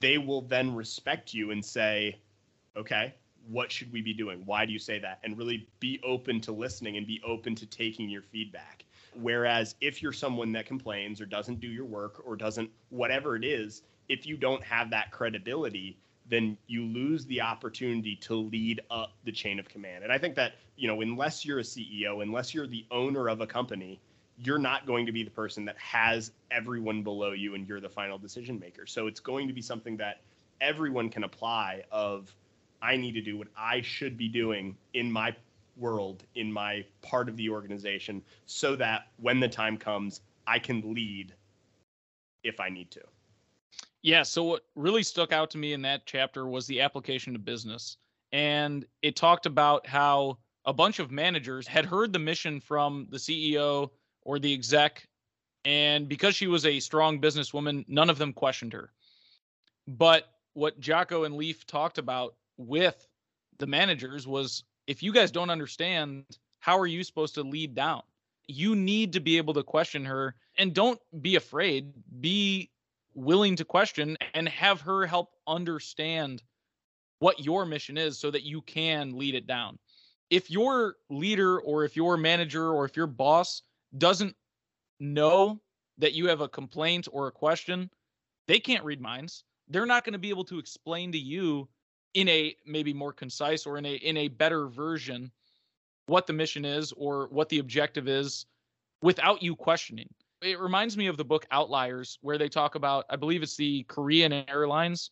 they 0.00 0.18
will 0.18 0.42
then 0.42 0.74
respect 0.74 1.34
you 1.34 1.50
and 1.50 1.64
say, 1.64 2.18
okay, 2.76 3.14
what 3.48 3.72
should 3.72 3.92
we 3.92 4.02
be 4.02 4.12
doing? 4.12 4.42
Why 4.44 4.66
do 4.66 4.72
you 4.72 4.78
say 4.78 4.98
that? 5.00 5.20
And 5.24 5.36
really 5.36 5.66
be 5.80 6.00
open 6.04 6.40
to 6.42 6.52
listening 6.52 6.96
and 6.96 7.06
be 7.06 7.20
open 7.26 7.54
to 7.56 7.66
taking 7.66 8.08
your 8.08 8.22
feedback. 8.22 8.84
Whereas 9.14 9.74
if 9.80 10.02
you're 10.02 10.12
someone 10.12 10.52
that 10.52 10.66
complains 10.66 11.20
or 11.20 11.26
doesn't 11.26 11.60
do 11.60 11.68
your 11.68 11.84
work 11.84 12.22
or 12.24 12.36
doesn't, 12.36 12.70
whatever 12.90 13.36
it 13.36 13.44
is, 13.44 13.82
if 14.08 14.26
you 14.26 14.36
don't 14.36 14.62
have 14.62 14.90
that 14.90 15.10
credibility, 15.10 15.98
then 16.28 16.56
you 16.68 16.84
lose 16.84 17.26
the 17.26 17.40
opportunity 17.40 18.14
to 18.16 18.34
lead 18.34 18.80
up 18.90 19.12
the 19.24 19.32
chain 19.32 19.58
of 19.58 19.68
command. 19.68 20.04
And 20.04 20.12
I 20.12 20.18
think 20.18 20.36
that, 20.36 20.54
you 20.76 20.86
know, 20.86 21.00
unless 21.00 21.44
you're 21.44 21.58
a 21.58 21.62
CEO, 21.62 22.22
unless 22.22 22.54
you're 22.54 22.68
the 22.68 22.86
owner 22.90 23.28
of 23.28 23.40
a 23.40 23.46
company, 23.46 24.00
you're 24.38 24.58
not 24.58 24.86
going 24.86 25.06
to 25.06 25.12
be 25.12 25.22
the 25.22 25.30
person 25.30 25.64
that 25.64 25.76
has 25.78 26.30
everyone 26.50 27.02
below 27.02 27.32
you 27.32 27.54
and 27.54 27.68
you're 27.68 27.80
the 27.80 27.88
final 27.88 28.16
decision 28.16 28.58
maker. 28.58 28.86
So 28.86 29.06
it's 29.06 29.20
going 29.20 29.48
to 29.48 29.52
be 29.52 29.60
something 29.60 29.96
that 29.98 30.20
everyone 30.60 31.10
can 31.10 31.24
apply 31.24 31.82
of 31.90 32.34
I 32.82 32.96
need 32.96 33.12
to 33.12 33.20
do 33.20 33.36
what 33.36 33.48
I 33.56 33.82
should 33.82 34.16
be 34.16 34.28
doing 34.28 34.76
in 34.94 35.10
my 35.10 35.34
world, 35.76 36.24
in 36.34 36.52
my 36.52 36.84
part 37.02 37.28
of 37.28 37.36
the 37.36 37.48
organization, 37.48 38.22
so 38.46 38.76
that 38.76 39.08
when 39.18 39.40
the 39.40 39.48
time 39.48 39.76
comes, 39.76 40.20
I 40.46 40.58
can 40.58 40.94
lead 40.94 41.34
if 42.42 42.60
I 42.60 42.68
need 42.68 42.90
to. 42.92 43.00
Yeah. 44.02 44.22
So, 44.22 44.44
what 44.44 44.62
really 44.74 45.02
stuck 45.02 45.32
out 45.32 45.50
to 45.50 45.58
me 45.58 45.72
in 45.72 45.82
that 45.82 46.06
chapter 46.06 46.46
was 46.46 46.66
the 46.66 46.80
application 46.80 47.32
to 47.34 47.38
business. 47.38 47.98
And 48.32 48.86
it 49.02 49.16
talked 49.16 49.46
about 49.46 49.86
how 49.86 50.38
a 50.64 50.72
bunch 50.72 50.98
of 50.98 51.10
managers 51.10 51.66
had 51.66 51.84
heard 51.84 52.12
the 52.12 52.18
mission 52.18 52.60
from 52.60 53.06
the 53.10 53.16
CEO 53.16 53.90
or 54.22 54.38
the 54.38 54.52
exec. 54.52 55.06
And 55.64 56.08
because 56.08 56.34
she 56.34 56.46
was 56.46 56.64
a 56.64 56.80
strong 56.80 57.20
businesswoman, 57.20 57.84
none 57.88 58.08
of 58.08 58.18
them 58.18 58.32
questioned 58.32 58.72
her. 58.72 58.92
But 59.86 60.28
what 60.54 60.80
Jocko 60.80 61.24
and 61.24 61.36
Leif 61.36 61.66
talked 61.66 61.98
about 61.98 62.34
with 62.60 63.06
the 63.58 63.66
managers 63.66 64.26
was 64.26 64.64
if 64.86 65.02
you 65.02 65.12
guys 65.12 65.30
don't 65.30 65.50
understand, 65.50 66.24
how 66.58 66.78
are 66.78 66.86
you 66.86 67.02
supposed 67.04 67.34
to 67.34 67.42
lead 67.42 67.74
down? 67.74 68.02
You 68.46 68.74
need 68.74 69.12
to 69.12 69.20
be 69.20 69.36
able 69.36 69.54
to 69.54 69.62
question 69.62 70.04
her 70.04 70.34
and 70.58 70.74
don't 70.74 71.00
be 71.20 71.36
afraid. 71.36 71.92
Be 72.20 72.70
willing 73.14 73.56
to 73.56 73.64
question 73.64 74.16
and 74.34 74.48
have 74.48 74.80
her 74.80 75.06
help 75.06 75.34
understand 75.46 76.42
what 77.20 77.44
your 77.44 77.66
mission 77.66 77.96
is 77.98 78.18
so 78.18 78.30
that 78.30 78.42
you 78.42 78.62
can 78.62 79.16
lead 79.16 79.34
it 79.34 79.46
down. 79.46 79.78
If 80.30 80.50
your 80.50 80.96
leader 81.08 81.60
or 81.60 81.84
if 81.84 81.96
your 81.96 82.16
manager 82.16 82.70
or 82.70 82.84
if 82.84 82.96
your 82.96 83.06
boss 83.06 83.62
doesn't 83.98 84.34
know 85.00 85.60
that 85.98 86.14
you 86.14 86.28
have 86.28 86.40
a 86.40 86.48
complaint 86.48 87.08
or 87.12 87.26
a 87.26 87.32
question, 87.32 87.90
they 88.48 88.58
can't 88.58 88.84
read 88.84 89.00
minds. 89.00 89.44
They're 89.68 89.86
not 89.86 90.04
going 90.04 90.14
to 90.14 90.18
be 90.18 90.30
able 90.30 90.44
to 90.44 90.58
explain 90.58 91.12
to 91.12 91.18
you 91.18 91.68
in 92.14 92.28
a 92.28 92.56
maybe 92.66 92.92
more 92.92 93.12
concise 93.12 93.66
or 93.66 93.78
in 93.78 93.86
a 93.86 93.94
in 93.94 94.16
a 94.16 94.28
better 94.28 94.66
version 94.66 95.30
what 96.06 96.26
the 96.26 96.32
mission 96.32 96.64
is 96.64 96.92
or 96.92 97.28
what 97.28 97.48
the 97.48 97.58
objective 97.58 98.08
is 98.08 98.46
without 99.02 99.42
you 99.42 99.54
questioning. 99.54 100.08
It 100.42 100.58
reminds 100.58 100.96
me 100.96 101.06
of 101.06 101.16
the 101.16 101.24
book 101.24 101.46
Outliers 101.50 102.18
where 102.22 102.38
they 102.38 102.48
talk 102.48 102.74
about 102.74 103.04
I 103.10 103.16
believe 103.16 103.42
it's 103.42 103.56
the 103.56 103.84
Korean 103.84 104.32
Airlines. 104.32 105.10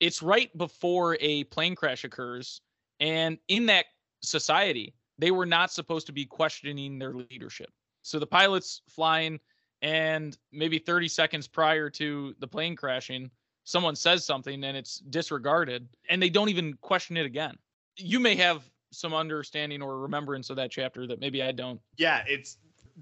It's 0.00 0.22
right 0.22 0.56
before 0.58 1.16
a 1.20 1.44
plane 1.44 1.74
crash 1.74 2.04
occurs 2.04 2.60
and 3.00 3.38
in 3.48 3.66
that 3.66 3.86
society 4.22 4.94
they 5.18 5.30
were 5.30 5.46
not 5.46 5.72
supposed 5.72 6.06
to 6.08 6.12
be 6.12 6.26
questioning 6.26 6.98
their 6.98 7.14
leadership. 7.14 7.70
So 8.02 8.18
the 8.18 8.26
pilots 8.26 8.82
flying 8.88 9.40
and 9.80 10.36
maybe 10.52 10.78
30 10.78 11.08
seconds 11.08 11.46
prior 11.46 11.88
to 11.90 12.34
the 12.38 12.48
plane 12.48 12.74
crashing 12.76 13.30
someone 13.64 13.96
says 13.96 14.24
something 14.24 14.62
and 14.62 14.76
it's 14.76 14.98
disregarded 14.98 15.88
and 16.08 16.22
they 16.22 16.30
don't 16.30 16.48
even 16.48 16.74
question 16.74 17.16
it 17.16 17.26
again. 17.26 17.56
You 17.96 18.20
may 18.20 18.36
have 18.36 18.62
some 18.92 19.14
understanding 19.14 19.82
or 19.82 19.98
remembrance 19.98 20.50
of 20.50 20.56
that 20.56 20.70
chapter 20.70 21.06
that 21.06 21.20
maybe 21.20 21.42
I 21.42 21.52
don't. 21.52 21.80
Yeah, 21.96 22.22
it's 22.28 22.58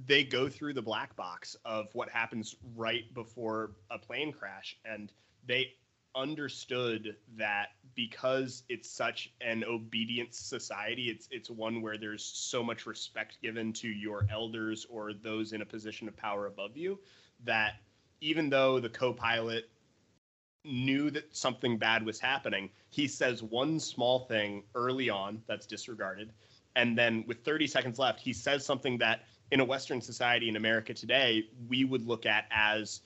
they 0.06 0.24
go 0.24 0.48
through 0.48 0.72
the 0.72 0.82
black 0.82 1.14
box 1.16 1.56
of 1.64 1.94
what 1.94 2.08
happens 2.08 2.56
right 2.74 3.12
before 3.12 3.72
a 3.90 3.98
plane 3.98 4.32
crash 4.32 4.76
and 4.84 5.12
they 5.46 5.72
understood 6.14 7.16
that 7.36 7.68
because 7.94 8.64
it's 8.68 8.88
such 8.88 9.32
an 9.40 9.64
obedient 9.64 10.34
society 10.34 11.08
it's 11.08 11.26
it's 11.30 11.50
one 11.50 11.80
where 11.80 11.96
there's 11.96 12.22
so 12.22 12.62
much 12.62 12.86
respect 12.86 13.38
given 13.42 13.72
to 13.72 13.88
your 13.88 14.26
elders 14.30 14.86
or 14.90 15.12
those 15.12 15.52
in 15.52 15.62
a 15.62 15.66
position 15.66 16.08
of 16.08 16.16
power 16.16 16.46
above 16.46 16.76
you 16.76 16.98
that 17.44 17.74
even 18.20 18.50
though 18.50 18.78
the 18.78 18.90
co-pilot 18.90 19.70
knew 20.64 21.10
that 21.10 21.34
something 21.34 21.76
bad 21.76 22.04
was 22.04 22.20
happening, 22.20 22.70
he 22.90 23.08
says 23.08 23.42
one 23.42 23.80
small 23.80 24.20
thing 24.20 24.62
early 24.74 25.10
on 25.10 25.42
that's 25.46 25.66
disregarded. 25.66 26.32
And 26.76 26.96
then 26.96 27.24
with 27.26 27.44
30 27.44 27.66
seconds 27.66 27.98
left, 27.98 28.20
he 28.20 28.32
says 28.32 28.64
something 28.64 28.98
that 28.98 29.24
in 29.50 29.60
a 29.60 29.64
Western 29.64 30.00
society 30.00 30.48
in 30.48 30.56
America 30.56 30.94
today, 30.94 31.48
we 31.68 31.84
would 31.84 32.06
look 32.06 32.24
at 32.24 32.46
as 32.50 33.00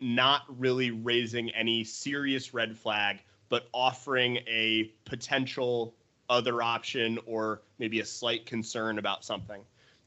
not 0.00 0.42
really 0.48 0.90
raising 0.90 1.50
any 1.50 1.84
serious 1.84 2.54
red 2.54 2.76
flag, 2.76 3.18
but 3.48 3.68
offering 3.72 4.36
a 4.46 4.90
potential 5.04 5.94
other 6.30 6.62
option 6.62 7.18
or 7.26 7.60
maybe 7.78 8.00
a 8.00 8.04
slight 8.04 8.46
concern 8.46 8.98
about 8.98 9.24
something. 9.24 9.60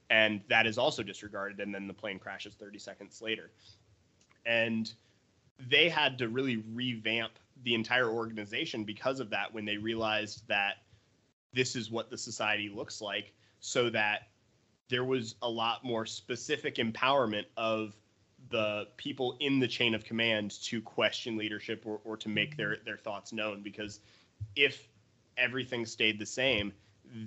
And 0.10 0.42
that 0.50 0.66
is 0.66 0.78
also 0.78 1.04
disregarded. 1.04 1.60
And 1.60 1.74
then 1.74 1.88
the 1.88 1.94
plane 1.94 2.18
crashes 2.18 2.56
30 2.56 2.80
seconds 2.80 3.22
later. 3.22 3.52
And 4.46 4.92
they 5.60 5.90
had 5.90 6.18
to 6.20 6.30
really 6.30 6.64
revamp 6.74 7.34
the 7.64 7.74
entire 7.74 8.10
organization 8.10 8.84
because 8.84 9.20
of 9.20 9.30
that 9.30 9.54
when 9.54 9.66
they 9.66 9.78
realized 9.78 10.48
that 10.48 10.76
this 11.54 11.76
is 11.76 11.90
what 11.90 12.10
the 12.10 12.18
society 12.18 12.70
looks 12.70 13.02
like 13.02 13.34
so 13.60 13.90
that 13.90 14.30
there 14.90 15.04
was 15.04 15.36
a 15.42 15.50
lot 15.50 15.84
more 15.84 16.06
specific 16.06 16.76
empowerment 16.76 17.46
of 17.58 17.96
the 18.50 18.88
people 18.98 19.36
in 19.40 19.60
the 19.60 19.68
chain 19.68 19.96
of 19.96 20.06
command 20.06 20.52
to 20.62 20.82
question 20.82 21.38
leadership 21.38 21.84
or, 21.86 22.00
or 22.06 22.16
to 22.16 22.30
make 22.30 22.56
their, 22.56 22.78
their 22.86 22.98
thoughts 22.98 23.34
known. 23.34 23.64
Because 23.64 24.00
if 24.56 24.88
everything 25.38 25.86
stayed 25.86 26.20
the 26.20 26.26
same 26.26 26.72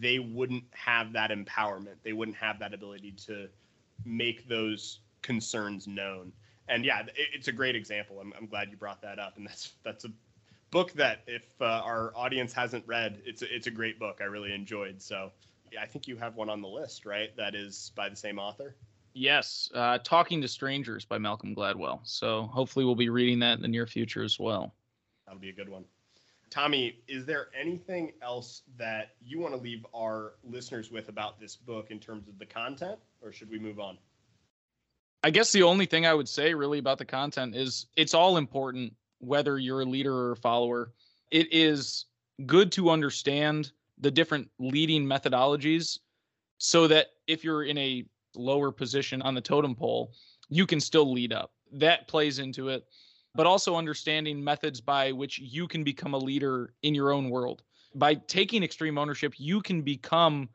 they 0.01 0.19
wouldn't 0.19 0.65
have 0.73 1.13
that 1.13 1.31
empowerment. 1.31 1.97
They 2.03 2.13
wouldn't 2.13 2.37
have 2.37 2.59
that 2.59 2.75
ability 2.75 3.13
to 3.27 3.49
make 4.05 4.49
those 4.49 5.01
concerns 5.23 5.87
known 5.87 6.33
and 6.71 6.85
yeah, 6.85 7.01
it, 7.01 7.29
it's 7.35 7.49
a 7.49 7.53
great 7.53 7.77
example. 7.77 8.19
I'm, 8.21 8.33
I'm 8.39 8.47
glad 8.47 8.71
you 8.71 8.77
brought 8.77 9.03
that 9.03 9.19
up, 9.19 9.37
and 9.37 9.47
that's 9.47 9.73
that's 9.83 10.05
a 10.05 10.11
book 10.71 10.93
that 10.93 11.23
if 11.27 11.45
uh, 11.61 11.65
our 11.65 12.13
audience 12.17 12.53
hasn't 12.53 12.87
read, 12.87 13.21
it's 13.27 13.43
a, 13.43 13.55
it's 13.55 13.67
a 13.67 13.71
great 13.71 13.99
book. 13.99 14.19
I 14.21 14.25
really 14.25 14.55
enjoyed. 14.55 15.03
So 15.03 15.31
yeah, 15.73 15.83
I 15.83 15.87
think 15.87 16.09
you 16.09 16.17
have 16.17 16.37
one 16.37 16.49
on 16.49 16.63
the 16.63 16.69
list, 16.69 17.05
right? 17.05 17.37
That 17.37 17.55
is 17.55 17.93
by 17.95 18.09
the 18.09 18.17
same 18.17 18.39
author. 18.39 18.77
Yes, 19.13 19.69
uh, 19.75 19.99
Talking 20.05 20.41
to 20.41 20.49
Strangers 20.49 21.05
by 21.05 21.19
Malcolm 21.19 21.55
Gladwell. 21.55 22.01
So 22.05 22.45
hopefully 22.53 22.85
we'll 22.85 22.95
be 22.95 23.09
reading 23.09 23.41
that 23.41 23.55
in 23.55 23.63
the 23.63 23.69
near 23.69 23.87
future 23.87 24.23
as 24.23 24.39
well. 24.39 24.73
That'll 25.27 25.41
be 25.41 25.49
a 25.49 25.53
good 25.53 25.69
one. 25.69 25.85
Tommy, 26.49 26.99
is 27.07 27.27
there 27.27 27.49
anything 27.59 28.13
else 28.23 28.63
that 28.77 29.11
you 29.25 29.39
want 29.39 29.55
to 29.55 29.61
leave 29.61 29.87
our 29.95 30.35
listeners 30.45 30.91
with 30.91 31.09
about 31.09 31.39
this 31.41 31.55
book 31.55 31.91
in 31.91 32.01
terms 32.01 32.29
of 32.29 32.39
the 32.39 32.47
content, 32.47 32.99
or 33.21 33.33
should 33.33 33.51
we 33.51 33.59
move 33.59 33.79
on? 33.79 33.99
I 35.23 35.31
guess 35.31 35.53
the 35.53 35.63
only 35.63 35.87
thing 35.87 36.07
I 36.07 36.15
would 36.15 36.29
say 36.29 36.55
really 36.55 36.79
about 36.79 36.99
the 36.99 37.05
content 37.05 37.55
is 37.55 37.87
it's 37.97 38.15
all 38.15 38.37
important 38.37 38.95
whether 39.19 39.59
you're 39.59 39.83
a 39.83 39.87
leader 39.87 40.15
or 40.15 40.33
a 40.33 40.37
follower. 40.37 40.93
It 41.31 41.53
is 41.53 42.07
good 42.47 42.73
to 42.73 42.91
understand 42.91 43.73
the 43.99 44.11
different 44.11 44.49
leading 44.59 45.05
methodologies 45.05 45.99
so 46.57 46.87
that 46.89 47.09
if 47.27 47.45
you're 47.45 47.65
in 47.65 47.77
a 47.77 48.05
lower 48.35 48.73
position 48.73 49.21
on 49.23 49.35
the 49.35 49.41
totem 49.41 49.75
pole, 49.75 50.13
you 50.49 50.67
can 50.67 50.81
still 50.81 51.13
lead 51.13 51.33
up. 51.33 51.53
That 51.73 52.09
plays 52.09 52.39
into 52.39 52.69
it, 52.69 52.87
but 53.35 53.47
also 53.47 53.77
understanding 53.77 54.43
methods 54.43 54.81
by 54.81 55.13
which 55.13 55.39
you 55.39 55.69
can 55.69 55.85
become 55.85 56.15
a 56.15 56.19
leader 56.19 56.73
in 56.83 56.95
your 56.95 57.13
own 57.13 57.29
world. 57.29 57.63
By 57.95 58.15
taking 58.15 58.63
extreme 58.63 58.99
ownership, 58.99 59.35
you 59.37 59.61
can 59.61 59.83
become 59.83 60.49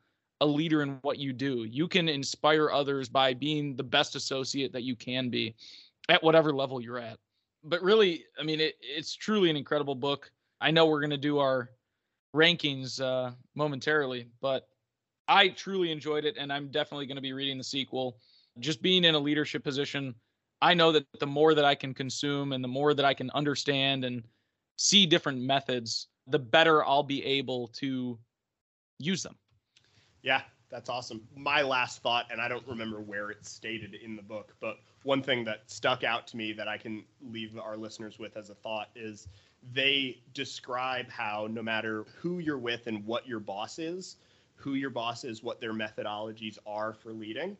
a 0.46 0.48
leader 0.48 0.84
in 0.84 1.00
what 1.02 1.18
you 1.18 1.34
do. 1.34 1.64
You 1.64 1.88
can 1.88 2.08
inspire 2.08 2.70
others 2.70 3.10
by 3.10 3.34
being 3.34 3.76
the 3.76 3.84
best 3.84 4.16
associate 4.16 4.72
that 4.74 4.84
you 4.84 4.96
can 4.96 5.30
be 5.30 5.56
at 6.08 6.24
whatever 6.24 6.54
level 6.54 6.80
you're 6.80 7.00
at. 7.00 7.18
But 7.64 7.82
really, 7.82 8.26
I 8.40 8.44
mean, 8.44 8.60
it, 8.60 8.76
it's 8.80 9.16
truly 9.16 9.50
an 9.50 9.58
incredible 9.58 9.96
book. 9.96 10.32
I 10.62 10.70
know 10.70 10.86
we're 10.86 11.00
going 11.00 11.10
to 11.10 11.18
do 11.18 11.40
our 11.40 11.72
rankings 12.36 13.02
uh, 13.02 13.32
momentarily, 13.56 14.28
but 14.40 14.68
I 15.28 15.48
truly 15.48 15.92
enjoyed 15.92 16.26
it, 16.26 16.36
and 16.38 16.54
I'm 16.54 16.70
definitely 16.70 17.08
going 17.08 17.16
to 17.16 17.22
be 17.22 17.34
reading 17.34 17.58
the 17.58 17.64
sequel. 17.64 18.18
Just 18.60 18.84
being 18.84 19.04
in 19.04 19.16
a 19.16 19.20
leadership 19.20 19.64
position, 19.64 20.14
I 20.62 20.76
know 20.76 20.92
that 20.92 21.08
the 21.20 21.26
more 21.26 21.56
that 21.56 21.66
I 21.66 21.74
can 21.74 21.96
consume 21.96 22.52
and 22.52 22.64
the 22.64 22.68
more 22.68 22.94
that 22.94 23.04
I 23.04 23.16
can 23.16 23.32
understand 23.32 24.06
and 24.06 24.24
see 24.78 25.08
different 25.08 25.42
methods, 25.42 26.08
the 26.28 26.40
better 26.40 26.86
I'll 26.86 27.04
be 27.04 27.26
able 27.26 27.70
to 27.80 28.20
use 29.00 29.24
them. 29.24 29.36
Yeah, 30.26 30.42
that's 30.72 30.90
awesome. 30.90 31.22
My 31.38 31.62
last 31.62 32.02
thought, 32.02 32.26
and 32.32 32.42
I 32.42 32.48
don't 32.48 32.68
remember 32.68 33.00
where 33.00 33.30
it's 33.30 33.48
stated 33.48 33.94
in 33.94 34.16
the 34.16 34.24
book, 34.24 34.56
but 34.60 34.80
one 35.04 35.22
thing 35.22 35.46
that 35.46 35.62
stuck 35.68 36.04
out 36.04 36.26
to 36.28 36.38
me 36.38 36.52
that 36.54 36.68
I 36.68 36.80
can 36.80 37.04
leave 37.22 37.56
our 37.60 37.78
listeners 37.78 38.18
with 38.18 38.36
as 38.36 38.50
a 38.50 38.56
thought 38.56 38.90
is 38.96 39.28
they 39.72 40.18
describe 40.34 41.12
how 41.12 41.48
no 41.52 41.62
matter 41.62 42.06
who 42.18 42.40
you're 42.40 42.58
with 42.58 42.88
and 42.88 43.06
what 43.06 43.28
your 43.28 43.40
boss 43.40 43.78
is, 43.78 44.18
who 44.56 44.74
your 44.74 44.90
boss 44.90 45.24
is, 45.24 45.44
what 45.44 45.62
their 45.62 45.74
methodologies 45.74 46.58
are 46.66 46.92
for 46.92 47.14
leading, 47.14 47.56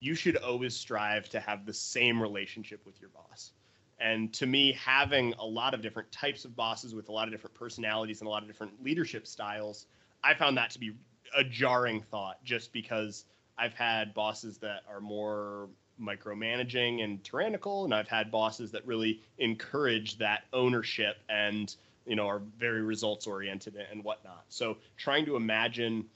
you 0.00 0.14
should 0.14 0.36
always 0.36 0.74
strive 0.74 1.28
to 1.28 1.40
have 1.40 1.66
the 1.66 1.74
same 1.74 2.22
relationship 2.22 2.80
with 2.86 2.98
your 3.02 3.10
boss. 3.10 3.52
And 4.00 4.32
to 4.32 4.46
me, 4.46 4.72
having 4.72 5.34
a 5.34 5.44
lot 5.44 5.74
of 5.74 5.82
different 5.82 6.10
types 6.10 6.46
of 6.46 6.56
bosses 6.56 6.94
with 6.94 7.10
a 7.10 7.12
lot 7.12 7.28
of 7.28 7.34
different 7.34 7.54
personalities 7.54 8.22
and 8.22 8.28
a 8.28 8.30
lot 8.30 8.42
of 8.42 8.48
different 8.48 8.82
leadership 8.82 9.26
styles, 9.26 9.84
I 10.24 10.32
found 10.32 10.56
that 10.56 10.70
to 10.70 10.78
be 10.78 10.92
a 11.36 11.44
jarring 11.44 12.02
thought 12.02 12.42
just 12.44 12.72
because 12.72 13.24
I've 13.56 13.74
had 13.74 14.14
bosses 14.14 14.58
that 14.58 14.82
are 14.88 15.00
more 15.00 15.68
micromanaging 16.00 17.02
and 17.02 17.22
tyrannical 17.24 17.84
and 17.84 17.92
I've 17.92 18.08
had 18.08 18.30
bosses 18.30 18.70
that 18.72 18.86
really 18.86 19.20
encourage 19.38 20.18
that 20.18 20.44
ownership 20.52 21.16
and 21.28 21.74
you 22.06 22.14
know 22.14 22.28
are 22.28 22.40
very 22.58 22.82
results 22.82 23.26
oriented 23.26 23.76
and 23.90 24.04
whatnot. 24.04 24.44
So 24.48 24.76
trying 24.96 25.26
to 25.26 25.36
imagine 25.36 26.06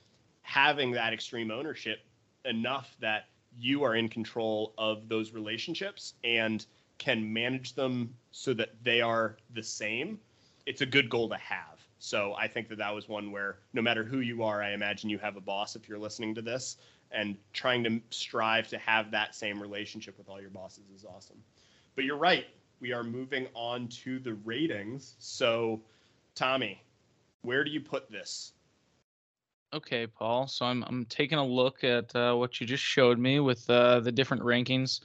having 0.43 0.93
that 0.93 1.13
extreme 1.13 1.51
ownership 1.51 1.99
enough 2.45 2.97
that 3.01 3.27
you 3.59 3.83
are 3.83 3.95
in 3.95 4.09
control 4.09 4.73
of 4.79 5.09
those 5.09 5.33
relationships 5.33 6.15
and 6.25 6.65
can 6.99 7.33
manage 7.33 7.75
them 7.75 8.15
so 8.31 8.55
that 8.55 8.71
they 8.83 9.01
are 9.01 9.37
the 9.55 9.63
same 9.63 10.19
it's 10.67 10.81
a 10.81 10.87
good 10.87 11.11
goal 11.11 11.29
to 11.29 11.37
have 11.37 11.72
so 12.05 12.35
i 12.37 12.49
think 12.49 12.69
that 12.69 12.79
that 12.79 12.93
was 12.93 13.09
one 13.09 13.31
where 13.31 13.59
no 13.75 13.81
matter 13.81 14.03
who 14.03 14.19
you 14.19 14.43
are 14.43 14.61
i 14.61 14.73
imagine 14.73 15.09
you 15.09 15.19
have 15.19 15.37
a 15.37 15.41
boss 15.41 15.77
if 15.77 15.89
you're 15.89 15.99
listening 15.99 16.35
to 16.35 16.43
this. 16.43 16.77
And 17.15 17.37
trying 17.53 17.85
to 17.85 18.01
strive 18.09 18.69
to 18.69 18.79
have 18.79 19.11
that 19.11 19.35
same 19.35 19.61
relationship 19.61 20.17
with 20.17 20.31
all 20.31 20.41
your 20.41 20.49
bosses 20.49 20.85
is 20.97 21.05
awesome. 21.05 21.37
But 21.95 22.05
you're 22.05 22.17
right. 22.17 22.47
We 22.81 22.93
are 22.95 23.05
moving 23.05 23.49
on 23.53 23.89
to 23.89 24.19
the 24.19 24.33
ratings. 24.33 25.17
So 25.19 25.83
tommy 26.35 26.83
where 27.43 27.65
do 27.65 27.71
you 27.71 27.81
put 27.81 28.11
this? 28.11 28.53
Okay, 29.75 30.07
Paul. 30.07 30.47
So 30.47 30.65
I'm 30.65 30.83
I'm 30.85 31.05
taking 31.05 31.39
a 31.39 31.47
look 31.47 31.85
at 31.85 32.15
uh, 32.17 32.35
what 32.35 32.61
you 32.61 32.67
just 32.67 32.83
showed 32.83 33.19
me 33.19 33.41
with 33.41 33.69
uh, 33.69 34.01
the 34.01 34.13
different 34.13 34.43
rankings. 34.43 35.01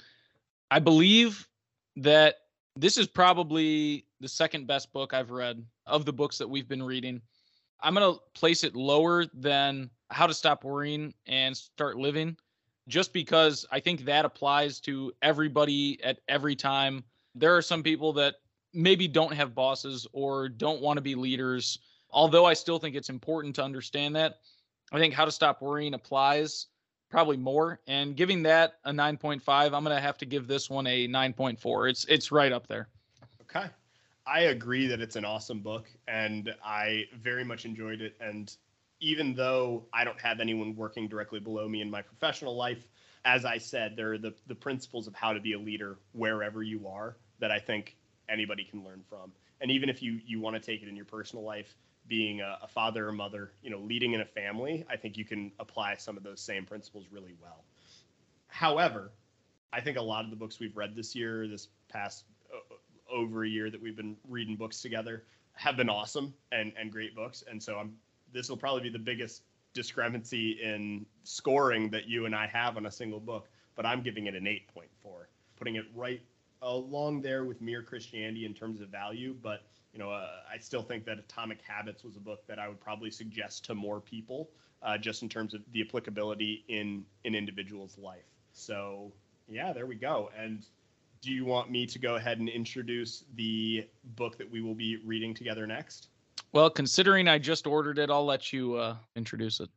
I 0.72 0.80
believe 0.80 1.48
that 1.98 2.36
this 2.76 2.98
is 2.98 3.08
probably 3.08 4.06
the 4.22 4.28
second 4.28 4.68
best 4.68 4.94
book 4.94 5.14
I've 5.14 5.32
read 5.32 5.64
of 5.88 6.06
the 6.06 6.14
books 6.14 6.38
that 6.38 6.50
we've 6.50 6.68
been 6.68 6.84
reading. 6.84 7.22
I'm 7.82 7.94
gonna 7.94 8.18
place 8.34 8.64
it 8.64 8.76
lower 8.76 9.26
than 9.34 9.90
How 10.10 10.28
to 10.28 10.34
Stop 10.34 10.64
Worrying 10.64 11.14
and 11.28 11.56
Start 11.56 11.98
Living, 11.98 12.38
just 12.88 13.14
because 13.14 13.66
I 13.72 13.80
think 13.80 14.06
that 14.06 14.26
applies 14.26 14.80
to 14.82 15.14
everybody 15.22 16.04
at 16.04 16.20
every 16.28 16.56
time. 16.56 17.04
There 17.36 17.56
are 17.56 17.62
some 17.62 17.84
people 17.84 18.14
that 18.14 18.36
maybe 18.74 19.08
don't 19.08 19.34
have 19.34 19.56
bosses 19.56 20.08
or 20.14 20.50
don't 20.50 20.82
want 20.82 20.98
to 20.98 21.02
be 21.02 21.16
leaders. 21.16 21.80
Although 22.10 22.46
I 22.46 22.54
still 22.54 22.80
think 22.80 22.96
it's 22.96 23.10
important 23.10 23.56
to 23.56 23.64
understand 23.64 24.16
that 24.16 24.40
I 24.92 25.00
think 25.00 25.14
How 25.14 25.26
to 25.26 25.32
Stop 25.32 25.62
Worrying 25.62 25.94
applies 25.94 26.68
probably 27.10 27.38
more. 27.38 27.80
And 27.88 28.16
giving 28.16 28.44
that 28.44 28.74
a 28.86 28.92
9.5, 28.92 29.42
I'm 29.48 29.72
going 29.84 29.96
to 29.96 30.02
have 30.02 30.18
to 30.20 30.26
give 30.26 30.48
this 30.48 30.70
one 30.70 30.88
a 30.88 31.08
9.4. 31.08 31.90
It's 31.90 32.06
it's 32.06 32.32
right 32.32 32.52
up 32.52 32.68
there. 32.68 32.88
Okay. 33.42 33.68
I 34.28 34.42
agree 34.42 34.88
that 34.88 35.00
it's 35.00 35.16
an 35.16 35.26
awesome 35.26 35.60
book 35.60 35.88
and 36.08 36.54
I 36.64 37.06
very 37.22 37.46
much 37.46 37.66
enjoyed 37.66 38.02
it 38.02 38.16
and 38.20 38.54
even 39.00 39.36
though 39.36 39.86
I 39.94 40.04
don't 40.04 40.20
have 40.20 40.40
anyone 40.40 40.76
working 40.76 41.08
directly 41.08 41.40
below 41.40 41.68
me 41.68 41.82
in 41.82 41.90
my 41.90 42.02
professional 42.02 42.56
life, 42.56 42.90
as 43.26 43.46
I 43.46 43.58
said, 43.58 43.96
there 43.96 44.14
are 44.14 44.18
the, 44.18 44.34
the 44.48 44.56
principles 44.56 45.08
of 45.08 45.14
how 45.14 45.34
to 45.34 45.40
be 45.40 45.54
a 45.54 45.60
leader 45.60 45.98
wherever 46.14 46.64
you 46.64 46.88
are 46.88 47.16
that 47.40 47.52
I 47.52 47.60
think 47.60 47.96
anybody 48.28 48.64
can 48.64 48.84
learn 48.84 49.04
from. 49.08 49.32
And 49.62 49.72
even 49.72 49.90
if 49.90 50.02
you 50.02 50.20
you 50.26 50.40
want 50.40 50.56
to 50.56 50.60
take 50.62 50.82
it 50.82 50.90
in 50.90 50.96
your 50.96 51.06
personal 51.06 51.44
life, 51.44 51.76
being 52.08 52.42
a, 52.42 52.60
a, 52.64 52.68
father 52.68 53.08
or 53.08 53.12
mother, 53.12 53.52
you 53.62 53.70
know, 53.70 53.80
leading 53.80 54.14
in 54.14 54.22
a 54.22 54.26
family, 54.26 54.86
I 54.90 54.96
think 54.96 55.18
you 55.18 55.26
can 55.26 55.52
apply 55.60 55.96
some 55.96 56.16
of 56.16 56.24
those 56.24 56.40
same 56.40 56.66
principles 56.66 57.06
really 57.12 57.36
well. 57.42 57.64
However, 58.48 59.12
I 59.74 59.82
think 59.82 59.98
a 59.98 60.02
lot 60.02 60.24
of 60.24 60.30
the 60.30 60.38
books 60.38 60.60
we've 60.60 60.78
read 60.78 60.96
this 60.96 61.16
year, 61.16 61.48
this 61.48 61.68
past 61.90 62.24
over 63.12 63.44
a 63.44 63.50
year 63.50 63.70
that 63.70 63.82
we've 63.82 63.96
been 63.96 64.16
reading 64.28 64.56
books 64.56 64.82
together, 64.82 65.24
have 65.54 65.78
been 65.78 65.90
awesome 65.90 66.34
and 66.52 66.72
and 66.80 66.92
great 66.92 67.16
books. 67.16 67.44
And 67.50 67.62
so 67.62 67.78
I'm 67.78 67.96
this 68.34 68.50
will 68.50 68.58
probably 68.58 68.82
be 68.82 68.90
the 68.90 69.00
biggest 69.00 69.44
discrepancy 69.74 70.60
in 70.64 71.06
scoring 71.24 71.90
that 71.92 72.08
you 72.08 72.26
and 72.26 72.36
I 72.36 72.48
have 72.48 72.78
on 72.78 72.88
a 72.88 72.92
single 72.92 73.20
book, 73.20 73.48
but 73.76 73.86
I'm 73.86 74.02
giving 74.02 74.26
it 74.26 74.36
an 74.36 74.46
8.4, 74.46 74.88
putting 75.56 75.76
it 75.76 75.86
right 75.94 76.22
along 76.62 77.22
there 77.22 77.46
with 77.46 77.62
Mere 77.62 77.84
Christianity 77.84 78.46
in 78.46 78.54
terms 78.54 78.82
of 78.82 78.90
value, 78.90 79.36
but 79.42 79.64
you 79.94 80.00
know, 80.00 80.12
uh, 80.12 80.28
I 80.52 80.58
still 80.58 80.84
think 80.84 81.06
that 81.06 81.18
Atomic 81.18 81.60
Habits 81.62 82.04
was 82.04 82.18
a 82.18 82.20
book 82.20 82.46
that 82.48 82.60
I 82.60 82.68
would 82.68 82.80
probably 82.80 83.10
suggest 83.10 83.66
to 83.66 83.76
more 83.76 84.00
people, 84.00 84.50
uh, 84.84 84.98
just 84.98 85.24
in 85.24 85.30
terms 85.30 85.54
of 85.54 85.62
the 85.72 85.82
applicability 85.82 86.64
in 86.68 87.06
an 87.26 87.36
individual's 87.36 87.98
life. 87.98 88.26
So 88.54 89.12
yeah, 89.48 89.74
there 89.74 89.86
we 89.86 89.96
go. 89.96 90.30
And 90.38 90.66
do 91.22 91.32
you 91.32 91.46
want 91.46 91.70
me 91.72 91.86
to 91.86 92.00
go 92.00 92.16
ahead 92.16 92.40
and 92.40 92.50
introduce 92.50 93.24
the 93.36 93.88
book 94.16 94.38
that 94.38 94.50
we 94.50 94.62
will 94.62 94.76
be 94.76 94.98
reading 95.06 95.34
together 95.34 95.68
next? 95.68 96.10
Well, 96.52 96.70
considering 96.70 97.28
I 97.28 97.38
just 97.38 97.68
ordered 97.68 98.00
it, 98.00 98.10
I'll 98.10 98.26
let 98.26 98.54
you 98.54 98.76
uh, 98.76 98.96
introduce 99.16 99.60
it. 99.60 99.70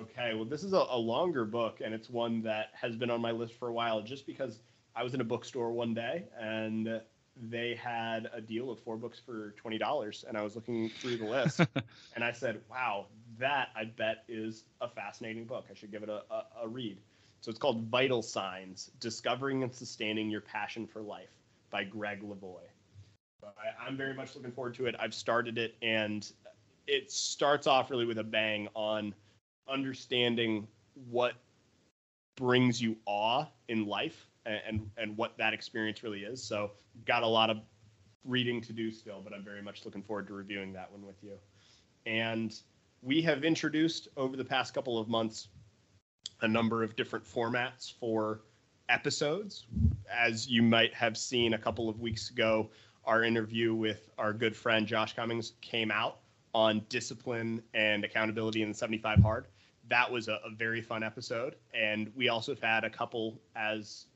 Okay. 0.00 0.34
Well, 0.34 0.44
this 0.44 0.62
is 0.62 0.72
a, 0.72 0.84
a 0.90 0.98
longer 0.98 1.44
book, 1.44 1.80
and 1.84 1.94
it's 1.94 2.08
one 2.10 2.42
that 2.42 2.70
has 2.72 2.96
been 2.96 3.10
on 3.10 3.20
my 3.20 3.30
list 3.30 3.54
for 3.54 3.68
a 3.68 3.72
while, 3.72 4.00
just 4.02 4.26
because 4.26 4.60
I 4.94 5.02
was 5.02 5.14
in 5.14 5.20
a 5.20 5.24
bookstore 5.24 5.72
one 5.72 5.94
day 5.94 6.24
and 6.38 7.00
they 7.40 7.74
had 7.74 8.28
a 8.32 8.40
deal 8.40 8.70
of 8.70 8.80
four 8.80 8.96
books 8.96 9.20
for 9.24 9.54
twenty 9.56 9.78
dollars, 9.78 10.24
and 10.26 10.36
I 10.36 10.42
was 10.42 10.56
looking 10.56 10.90
through 11.00 11.18
the 11.18 11.24
list, 11.24 11.60
and 12.14 12.24
I 12.24 12.32
said, 12.32 12.60
"Wow, 12.70 13.06
that 13.38 13.68
I 13.76 13.84
bet 13.84 14.24
is 14.28 14.64
a 14.80 14.88
fascinating 14.88 15.44
book. 15.44 15.66
I 15.70 15.74
should 15.74 15.92
give 15.92 16.02
it 16.02 16.08
a, 16.08 16.22
a, 16.30 16.44
a 16.62 16.68
read." 16.68 16.98
So 17.40 17.50
it's 17.50 17.58
called 17.58 17.86
Vital 17.88 18.22
Signs: 18.22 18.90
Discovering 19.00 19.62
and 19.62 19.74
Sustaining 19.74 20.30
Your 20.30 20.40
Passion 20.40 20.86
for 20.86 21.02
Life 21.02 21.30
by 21.70 21.84
Gregg 21.84 22.22
Levoy. 22.22 22.62
I, 23.44 23.86
I'm 23.86 23.96
very 23.96 24.14
much 24.14 24.34
looking 24.34 24.52
forward 24.52 24.74
to 24.74 24.86
it. 24.86 24.96
I've 24.98 25.14
started 25.14 25.58
it, 25.58 25.76
and 25.82 26.30
it 26.86 27.10
starts 27.10 27.66
off 27.66 27.90
really 27.90 28.06
with 28.06 28.18
a 28.18 28.24
bang 28.24 28.68
on 28.74 29.14
understanding 29.68 30.66
what 31.10 31.34
brings 32.36 32.80
you 32.80 32.96
awe 33.06 33.44
in 33.68 33.86
life 33.86 34.28
and 34.46 34.90
and 34.96 35.16
what 35.16 35.36
that 35.38 35.52
experience 35.52 36.02
really 36.02 36.20
is. 36.20 36.42
So 36.42 36.72
got 37.04 37.22
a 37.22 37.26
lot 37.26 37.50
of 37.50 37.58
reading 38.24 38.60
to 38.62 38.72
do 38.72 38.90
still, 38.90 39.20
but 39.22 39.32
I'm 39.32 39.44
very 39.44 39.62
much 39.62 39.84
looking 39.84 40.02
forward 40.02 40.26
to 40.28 40.34
reviewing 40.34 40.72
that 40.72 40.90
one 40.90 41.04
with 41.04 41.22
you. 41.22 41.38
And 42.06 42.58
we 43.02 43.22
have 43.22 43.44
introduced 43.44 44.08
over 44.16 44.36
the 44.36 44.44
past 44.44 44.74
couple 44.74 44.98
of 44.98 45.08
months 45.08 45.48
a 46.40 46.48
number 46.48 46.82
of 46.82 46.96
different 46.96 47.24
formats 47.24 47.92
for 47.92 48.40
episodes. 48.88 49.66
As 50.12 50.48
you 50.48 50.62
might 50.62 50.94
have 50.94 51.16
seen 51.16 51.54
a 51.54 51.58
couple 51.58 51.88
of 51.88 52.00
weeks 52.00 52.30
ago, 52.30 52.70
our 53.04 53.24
interview 53.24 53.74
with 53.74 54.10
our 54.18 54.32
good 54.32 54.56
friend 54.56 54.86
Josh 54.86 55.14
Cummings 55.14 55.54
came 55.60 55.90
out 55.90 56.18
on 56.54 56.82
discipline 56.88 57.62
and 57.74 58.04
accountability 58.04 58.62
in 58.62 58.68
the 58.68 58.74
75 58.74 59.20
hard. 59.20 59.46
That 59.88 60.10
was 60.10 60.28
a, 60.28 60.40
a 60.44 60.50
very 60.56 60.82
fun 60.82 61.02
episode. 61.02 61.56
And 61.74 62.10
we 62.14 62.28
also 62.28 62.52
have 62.52 62.62
had 62.62 62.84
a 62.84 62.90
couple, 62.90 63.40
as 63.56 64.06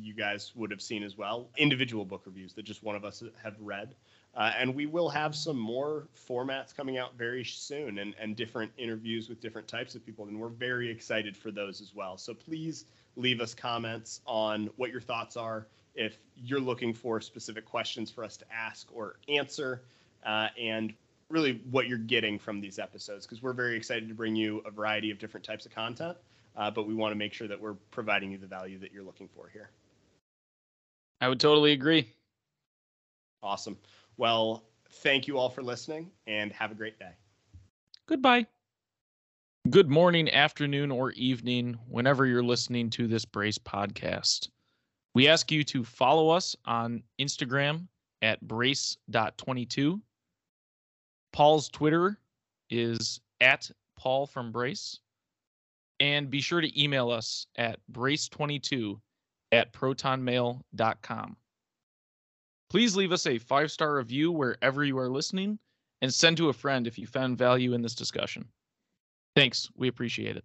you 0.00 0.14
guys 0.14 0.52
would 0.54 0.70
have 0.70 0.82
seen 0.82 1.02
as 1.02 1.16
well, 1.16 1.48
individual 1.56 2.04
book 2.04 2.22
reviews 2.26 2.54
that 2.54 2.64
just 2.64 2.82
one 2.82 2.96
of 2.96 3.04
us 3.04 3.22
have 3.42 3.56
read. 3.60 3.94
Uh, 4.36 4.52
and 4.56 4.72
we 4.74 4.86
will 4.86 5.08
have 5.08 5.34
some 5.34 5.58
more 5.58 6.06
formats 6.16 6.74
coming 6.74 6.98
out 6.98 7.16
very 7.18 7.44
soon 7.44 7.98
and, 7.98 8.14
and 8.20 8.36
different 8.36 8.70
interviews 8.78 9.28
with 9.28 9.40
different 9.40 9.66
types 9.66 9.94
of 9.94 10.06
people. 10.06 10.26
And 10.26 10.38
we're 10.38 10.48
very 10.48 10.88
excited 10.88 11.36
for 11.36 11.50
those 11.50 11.80
as 11.80 11.94
well. 11.94 12.16
So 12.16 12.32
please 12.32 12.84
leave 13.16 13.40
us 13.40 13.54
comments 13.54 14.20
on 14.26 14.70
what 14.76 14.90
your 14.90 15.00
thoughts 15.00 15.36
are. 15.36 15.66
If 15.96 16.18
you're 16.36 16.60
looking 16.60 16.94
for 16.94 17.20
specific 17.20 17.64
questions 17.64 18.10
for 18.10 18.22
us 18.22 18.36
to 18.36 18.44
ask 18.52 18.88
or 18.94 19.16
answer, 19.28 19.82
uh, 20.24 20.48
and 20.58 20.94
really 21.28 21.60
what 21.70 21.88
you're 21.88 21.98
getting 21.98 22.38
from 22.38 22.60
these 22.60 22.78
episodes, 22.78 23.26
because 23.26 23.42
we're 23.42 23.52
very 23.52 23.76
excited 23.76 24.08
to 24.08 24.14
bring 24.14 24.36
you 24.36 24.62
a 24.66 24.70
variety 24.70 25.10
of 25.10 25.18
different 25.18 25.44
types 25.44 25.66
of 25.66 25.74
content. 25.74 26.16
Uh, 26.56 26.70
but 26.70 26.86
we 26.86 26.94
want 26.94 27.12
to 27.12 27.16
make 27.16 27.32
sure 27.32 27.48
that 27.48 27.60
we're 27.60 27.74
providing 27.90 28.32
you 28.32 28.38
the 28.38 28.46
value 28.46 28.78
that 28.78 28.92
you're 28.92 29.04
looking 29.04 29.28
for 29.28 29.48
here. 29.52 29.70
I 31.20 31.28
would 31.28 31.40
totally 31.40 31.72
agree. 31.72 32.08
Awesome. 33.42 33.76
Well, 34.20 34.64
thank 35.02 35.26
you 35.26 35.38
all 35.38 35.48
for 35.48 35.62
listening 35.62 36.10
and 36.26 36.52
have 36.52 36.70
a 36.70 36.74
great 36.74 36.98
day. 36.98 37.12
Goodbye. 38.06 38.44
Good 39.70 39.88
morning, 39.88 40.30
afternoon, 40.30 40.90
or 40.90 41.12
evening, 41.12 41.78
whenever 41.88 42.26
you're 42.26 42.42
listening 42.42 42.90
to 42.90 43.06
this 43.06 43.24
Brace 43.24 43.56
podcast. 43.56 44.50
We 45.14 45.26
ask 45.26 45.50
you 45.50 45.64
to 45.64 45.82
follow 45.82 46.28
us 46.28 46.54
on 46.66 47.02
Instagram 47.18 47.86
at 48.20 48.46
brace.22. 48.46 49.98
Paul's 51.32 51.70
Twitter 51.70 52.18
is 52.68 53.22
at 53.40 53.70
Paul 53.96 54.26
from 54.26 54.52
Brace. 54.52 55.00
And 55.98 56.28
be 56.28 56.42
sure 56.42 56.60
to 56.60 56.82
email 56.82 57.10
us 57.10 57.46
at 57.56 57.78
brace22 57.90 59.00
at 59.52 59.72
protonmail.com. 59.72 61.36
Please 62.70 62.94
leave 62.96 63.12
us 63.12 63.26
a 63.26 63.38
five 63.38 63.70
star 63.70 63.96
review 63.96 64.30
wherever 64.30 64.84
you 64.84 64.96
are 64.96 65.10
listening 65.10 65.58
and 66.00 66.14
send 66.14 66.36
to 66.36 66.48
a 66.48 66.52
friend 66.52 66.86
if 66.86 66.98
you 66.98 67.06
found 67.06 67.36
value 67.36 67.74
in 67.74 67.82
this 67.82 67.96
discussion. 67.96 68.48
Thanks. 69.34 69.68
We 69.76 69.88
appreciate 69.88 70.36
it. 70.36 70.44